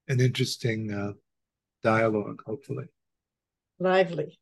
[0.09, 1.12] an interesting uh,
[1.85, 2.43] dialogue.
[2.47, 2.87] Hopefully,
[3.79, 4.41] lively,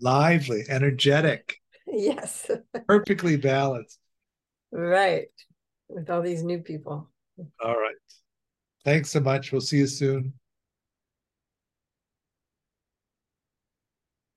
[0.00, 2.50] lively, energetic, yes,
[2.86, 3.98] perfectly balanced.
[4.72, 5.28] Right,
[5.88, 7.10] with all these new people.
[7.62, 7.94] All right.
[8.84, 9.50] Thanks so much.
[9.50, 10.34] We'll see you soon.